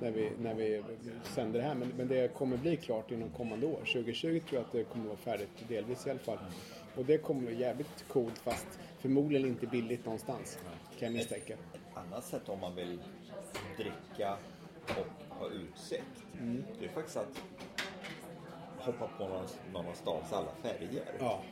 när 0.00 0.10
vi, 0.10 0.30
när 0.42 0.54
vi 0.54 0.82
sänder 1.22 1.60
det 1.60 1.66
här 1.66 1.74
men, 1.74 1.92
men 1.96 2.08
det 2.08 2.34
kommer 2.34 2.56
bli 2.56 2.76
klart 2.76 3.10
inom 3.10 3.30
kommande 3.30 3.66
år. 3.66 3.78
2020 3.78 4.22
tror 4.22 4.42
jag 4.50 4.60
att 4.60 4.72
det 4.72 4.84
kommer 4.84 5.06
vara 5.06 5.16
färdigt 5.16 5.68
delvis 5.68 6.06
i 6.06 6.10
alla 6.10 6.18
fall. 6.18 6.38
Och 6.96 7.04
det 7.04 7.18
kommer 7.18 7.40
bli 7.40 7.60
jävligt 7.60 8.04
coolt 8.08 8.38
fast 8.38 8.66
förmodligen 8.98 9.48
inte 9.48 9.66
billigt 9.66 10.04
någonstans 10.04 10.58
kan 10.98 11.06
jag 11.06 11.12
misstänka. 11.12 11.52
Ett 11.52 11.80
annat 11.94 12.24
sätt 12.24 12.48
om 12.48 12.60
man 12.60 12.74
vill 12.74 12.98
dricka 13.76 14.36
och 14.88 15.36
ha 15.38 15.48
utsikt. 15.48 16.24
Mm. 16.40 16.64
Det 16.78 16.84
är 16.84 16.88
faktiskt 16.88 17.16
att 17.16 17.42
hoppa 18.78 19.08
på 19.18 19.28
någon, 19.28 19.46
någon 19.72 19.86
av 19.86 19.92
stans 19.92 20.32
alla 20.32 20.52
färger. 20.62 21.04
Ja. 21.18 21.42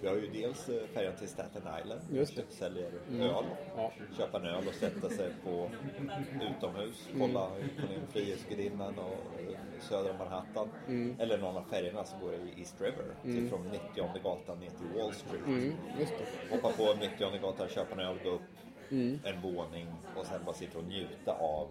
Vi 0.00 0.08
har 0.08 0.14
ju 0.14 0.26
dels 0.30 0.68
eh, 0.68 0.86
färjan 0.94 1.16
till 1.16 1.28
Staten 1.28 1.62
Island. 1.82 2.00
Just 2.12 2.36
det. 2.36 2.42
Mm. 2.42 2.52
Säljer 2.52 2.86
öl. 3.20 3.44
Ja. 3.76 3.92
Köpa 4.18 4.38
en 4.38 4.44
öl 4.46 4.64
och 4.68 4.74
sätta 4.74 5.08
sig 5.08 5.30
på 5.44 5.70
utomhus. 6.50 7.08
Mm. 7.14 7.20
Kolla 7.20 7.48
den 7.76 8.06
Frihetsgudinnan 8.12 8.98
och 8.98 9.40
eh, 9.40 9.58
södra 9.80 10.12
Manhattan. 10.18 10.68
Mm. 10.88 11.16
Eller 11.20 11.38
någon 11.38 11.56
av 11.56 11.64
färgerna 11.70 12.04
som 12.04 12.20
går 12.20 12.34
i 12.34 12.60
East 12.60 12.80
River. 12.80 13.04
Till 13.22 13.48
från 13.48 13.68
90 13.94 14.20
gatan 14.24 14.58
ner 14.60 14.70
till 14.70 15.00
Wall 15.00 15.12
Street. 15.14 15.46
Mm, 15.46 15.72
just 16.00 16.12
det. 16.18 16.56
Hoppa 16.56 16.72
på 16.72 16.94
90 17.00 17.38
gatan, 17.42 17.68
köpa 17.68 17.92
en 17.94 18.00
öl, 18.00 18.18
gå 18.24 18.30
upp 18.30 18.40
Mm. 18.90 19.18
en 19.24 19.40
våning 19.42 19.86
och 20.16 20.26
sen 20.26 20.40
bara 20.44 20.54
sitta 20.54 20.78
och 20.78 20.84
njuta 20.84 21.32
av 21.32 21.68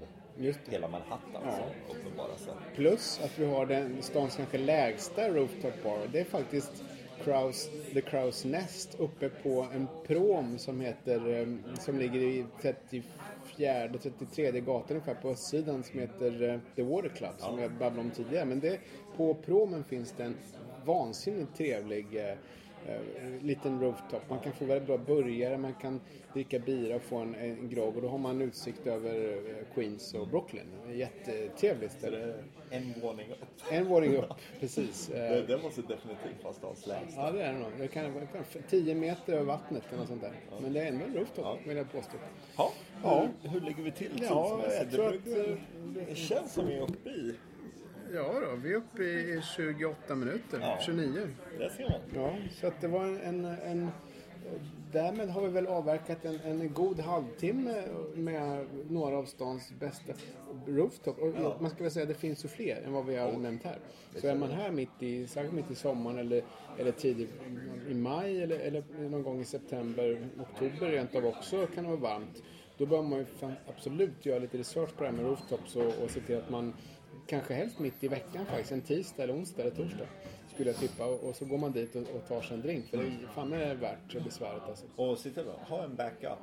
hela 0.69 0.88
Manhattan 0.88 1.41
Ja. 1.45 1.51
som 1.51 1.95
uppenbarar 1.97 2.35
sig. 2.38 2.53
Plus 2.75 3.21
att 3.23 3.39
vi 3.39 3.45
har 3.45 3.65
den 3.65 4.01
stans 4.01 4.35
kanske 4.35 4.57
lägsta 4.57 5.29
rooftop 5.29 5.83
bar. 5.83 5.99
Det 6.11 6.19
är 6.19 6.23
faktiskt 6.25 6.83
Kraus, 7.23 7.69
The 7.93 8.01
Kraus 8.01 8.45
Nest 8.45 8.95
uppe 8.99 9.30
på 9.30 9.67
en 9.73 9.88
prom 10.08 10.58
som 10.58 10.82
heter, 10.82 11.41
eh, 11.41 11.75
som 11.80 11.99
ligger 11.99 12.19
i 12.19 12.45
34, 12.62 13.89
33 14.01 14.62
gatan 14.62 14.97
ungefär 14.97 15.15
på 15.15 15.30
östsidan 15.30 15.84
som 15.84 15.99
heter 15.99 16.49
eh, 16.49 16.60
The 16.75 16.84
Water 16.84 17.10
Club 17.10 17.34
som 17.38 17.60
jag 17.60 17.71
babblade 17.71 17.99
om 17.99 18.12
tidigare. 18.12 18.45
Men 18.45 18.60
det, 18.60 18.80
på 19.17 19.34
promen 19.34 19.84
finns 19.84 20.13
det 20.17 20.23
en 20.23 20.38
vansinnigt 20.86 21.58
trevlig 21.58 22.06
eh, 22.15 22.36
liten 23.41 23.82
rooftop. 23.82 24.30
Man 24.30 24.39
kan 24.39 24.54
få 24.54 24.65
väldigt 24.65 24.88
bra 24.88 24.98
burgare, 24.98 25.58
man 25.58 25.74
kan 25.74 26.02
dricka 26.34 26.60
bira 26.60 26.95
och 26.95 27.02
få 27.02 27.15
en, 27.17 27.36
en 27.36 27.69
grogg 27.69 27.95
och 27.95 28.02
då 28.02 28.08
har 28.08 28.17
man 28.17 28.41
utsikt 28.41 28.88
över 28.88 29.32
eh, 29.32 29.74
Queens 29.76 30.13
och 30.13 30.28
Brooklyn. 30.28 30.65
Jättetrevligt 30.93 31.91
ställe. 31.91 32.34
En 32.69 32.93
våning 33.02 33.32
upp. 33.32 33.71
En 33.71 33.86
våning 33.88 34.15
upp, 34.15 34.34
precis. 34.60 35.08
Det, 35.13 35.38
Eh, 35.39 35.48
det 35.48 35.63
måste 35.63 35.82
definitivt 35.82 36.43
vara 36.43 36.54
stans 36.54 36.88
lägsta. 36.88 37.21
Ja, 37.21 37.32
det 37.32 37.43
är 37.43 37.54
det 37.54 37.60
nog. 37.60 37.71
Det 37.80 37.88
kan 37.88 38.13
vara 38.13 38.26
10 38.69 38.95
meter 38.95 39.34
över 39.34 39.43
vattnet 39.45 39.84
eller 39.89 39.98
något 40.00 40.08
sånt 40.08 40.21
där. 40.21 40.32
Men 40.62 40.74
det 40.74 40.82
är 40.82 40.86
ändå 40.86 41.06
en 41.06 41.13
rooftop, 41.13 41.45
Ja. 41.45 41.58
vill 41.67 41.78
jag 41.78 41.91
påstå. 41.91 42.17
Ja, 42.58 42.71
Ja. 43.04 43.28
Hur, 43.41 43.50
hur 43.50 43.62
ligger 43.62 43.84
vi 43.84 43.91
till 43.91 44.12
Ja, 44.30 44.62
tidsmässigt? 44.62 44.91
det, 44.91 44.98
brukar- 44.98 45.52
eh, 45.52 45.58
det 46.10 46.15
känns 46.15 46.54
som 46.54 46.67
vi 46.67 46.74
är 46.74 46.82
uppe 46.82 47.10
i. 47.10 47.36
Ja 48.13 48.34
då, 48.41 48.56
vi 48.56 48.72
är 48.72 48.76
uppe 48.78 49.04
i 49.04 49.41
28 49.56 50.15
minuter, 50.15 50.60
Ja. 50.62 50.78
29. 50.82 51.28
Det 51.58 51.70
ser 51.70 51.89
man. 51.89 52.24
Ja, 52.24 52.38
så 52.62 52.68
att 52.68 52.82
det 52.82 52.88
var 52.88 53.06
en, 53.06 53.18
en, 53.18 53.46
en... 53.46 53.89
Därmed 54.91 55.30
har 55.30 55.41
vi 55.41 55.48
väl 55.48 55.68
avverkat 55.68 56.26
en, 56.26 56.39
en 56.39 56.74
god 56.74 57.00
halvtimme 57.00 57.84
med 58.13 58.65
några 58.89 59.18
av 59.18 59.26
stans 59.26 59.74
bästa 59.80 60.13
rooftop. 60.68 61.20
Och 61.20 61.34
Ja. 61.41 61.58
Man 61.60 61.72
ska 61.72 61.84
väl 61.84 61.91
säga 61.91 62.04
att 62.04 62.10
det 62.10 62.15
finns 62.15 62.46
ju 62.46 62.50
fler 62.50 62.82
än 62.86 62.94
vad 62.94 63.06
vi 63.06 63.15
har 63.15 63.32
nämnt 63.32 63.63
här. 63.63 63.78
Så 64.15 64.28
är 64.28 64.36
man 64.36 64.52
här 64.52 64.72
mitt 64.72 65.04
i, 65.04 65.28
särskilt 65.28 65.54
mitt 65.54 65.72
i 65.72 65.76
sommaren 65.76 66.18
eller, 66.18 66.44
eller 66.78 66.91
tidigt 66.91 67.30
i 67.89 67.94
maj 67.94 68.44
eller, 68.44 68.60
eller 68.60 68.84
någon 69.10 69.24
gång 69.24 69.41
i 69.41 69.46
september, 69.46 70.30
oktober 70.39 70.91
rent 70.91 71.15
av 71.15 71.26
också 71.26 71.68
kan 71.68 71.84
det 71.84 71.89
vara 71.89 72.00
varmt. 72.00 72.44
Då 72.78 72.86
bör 72.86 73.02
man 73.02 73.20
ju 73.20 73.26
absolut 73.68 74.26
göra 74.26 74.39
lite 74.39 74.58
research 74.58 74.96
på 74.96 75.04
det 75.04 75.10
här 75.10 75.18
med 75.18 75.26
rooftops 75.26 75.76
och, 75.76 76.04
och 76.04 76.10
se 76.10 76.20
till 76.20 76.38
att 76.38 76.50
man 76.50 76.74
kanske 77.27 77.53
helst 77.53 77.79
mitt 77.79 78.03
i 78.03 78.07
veckan 78.07 78.45
faktiskt, 78.45 78.71
en 78.71 78.81
tisdag 78.81 79.23
eller 79.23 79.33
onsdag 79.33 79.61
eller 79.61 79.75
torsdag 79.75 80.05
skulle 80.53 80.69
jag 80.69 80.79
tippa. 80.79 81.05
Och, 81.05 81.35
så 81.35 81.45
går 81.45 81.57
man 81.57 81.71
dit 81.71 81.95
och, 81.95 82.01
och 82.01 82.27
tar 82.27 82.41
sig 82.41 82.55
en 82.55 82.61
drink. 82.61 82.85
För 82.85 82.97
det 82.97 83.03
är 83.03 83.27
fan 83.33 83.53
är 83.53 83.75
värt 83.75 84.23
besväret 84.23 84.63
alltså. 84.67 84.85
Och 84.95 85.17
att 85.38 85.67
ha 85.69 85.83
en 85.83 85.95
backup. 85.95 86.39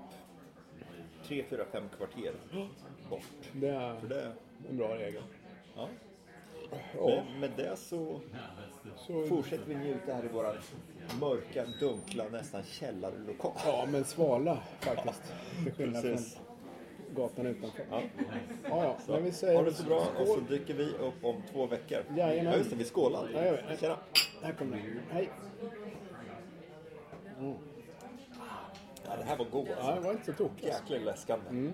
Tre, 1.27 1.45
fyra, 1.51 1.65
fem 1.73 1.85
kvarter 1.97 2.33
bort. 3.11 3.23
Det 3.53 3.69
är 3.69 4.01
För 4.01 4.09
det, 4.09 4.33
en 4.71 4.77
bra 4.77 4.99
regel. 4.99 5.23
Ja. 5.77 5.89
Ja. 6.95 7.07
Med, 7.07 7.41
med 7.41 7.51
det 7.57 7.77
så 7.77 8.21
Så, 8.97 9.27
fortsätter 9.27 9.65
vi 9.67 9.75
njuta 9.75 10.15
här 10.15 10.25
i 10.25 10.29
våran 10.29 10.57
mörka, 11.21 11.67
dunkla, 11.81 12.29
nästan 12.29 12.63
källarlokal. 12.63 13.53
ja, 13.67 13.87
men 13.91 14.05
svala 14.05 14.63
faktiskt. 14.81 15.23
Till 15.65 15.73
skillnad 15.73 16.03
från 16.03 16.19
gatan 17.17 17.47
utanför. 17.47 17.85
Ja. 17.91 18.03
Ja, 18.69 18.85
ja. 18.85 18.97
Men 19.09 19.25
vi 19.25 19.33
säger 19.33 19.57
Ha 19.57 19.63
det 19.65 19.73
så 19.73 19.85
bra 19.85 19.97
och 20.21 20.27
så 20.27 20.33
skål. 20.33 20.47
dyker 20.49 20.75
vi 20.75 20.85
upp 20.85 21.25
om 21.25 21.43
två 21.53 21.67
veckor. 21.67 21.99
Jajamän. 22.17 22.53
Ja 22.53 22.59
just 22.59 22.71
det, 22.71 22.77
vi 22.77 22.85
skålar. 22.85 23.29
Ja, 23.35 23.45
gör 23.45 23.65
vi. 23.71 23.77
Tjena. 23.77 23.97
Här 24.43 24.53
kommer 24.53 24.77
den. 24.77 25.01
Hej. 25.11 25.29
Ja, 29.07 29.17
det 29.17 29.25
här 29.25 29.37
var 29.37 29.45
god 29.45 29.69
Ja, 29.69 29.75
alltså. 29.77 29.95
det 29.95 30.01
var 30.01 30.13
inte 30.13 30.25
så 30.25 30.33
tokigt. 30.33 30.67
Jäkla 30.67 30.97
läskande. 30.99 31.71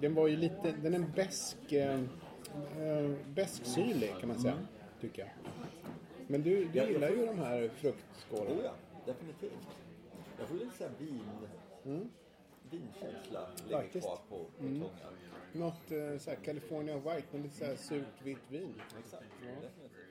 Den 0.00 0.14
var 0.14 0.26
ju 0.28 0.36
lite, 0.36 0.72
den 0.82 0.94
är 0.94 0.98
besk, 0.98 1.72
eh, 1.72 1.94
eh, 1.94 3.10
besksyrlig 3.26 4.14
kan 4.20 4.28
man 4.28 4.38
säga, 4.38 4.54
tycker 5.00 5.22
jag. 5.22 5.30
Men 6.26 6.42
du, 6.42 6.50
du 6.50 6.60
Ja, 6.64 6.68
jag 6.82 6.88
gillar 6.92 7.08
får- 7.08 7.16
ju 7.16 7.26
de 7.26 7.38
här 7.38 7.70
fruktskålarna. 7.76 8.50
Oh 8.50 8.64
ja, 8.64 8.72
definitivt. 9.06 9.68
Jag 10.38 10.48
får 10.48 10.54
lite 10.54 10.76
såhär 10.76 10.90
vin... 10.98 11.20
Vinkänsla 12.78 13.46
ligger 13.64 13.78
Mm. 13.78 13.90
Mm. 13.90 14.00
kvar 14.00 14.18
på, 14.28 14.38
på 14.38 14.50
tungan. 14.58 14.90
Något 15.52 15.90
eh, 15.92 16.18
så 16.18 16.30
här 16.30 16.36
California 16.44 16.96
White 16.96 17.26
med 17.32 17.42
lite 17.42 17.56
så 17.56 17.64
här 17.64 17.76
surt 17.76 18.22
vitt 18.22 18.38
vin. 18.50 18.74
Exakt, 19.04 19.24
definitivt. 19.40 20.03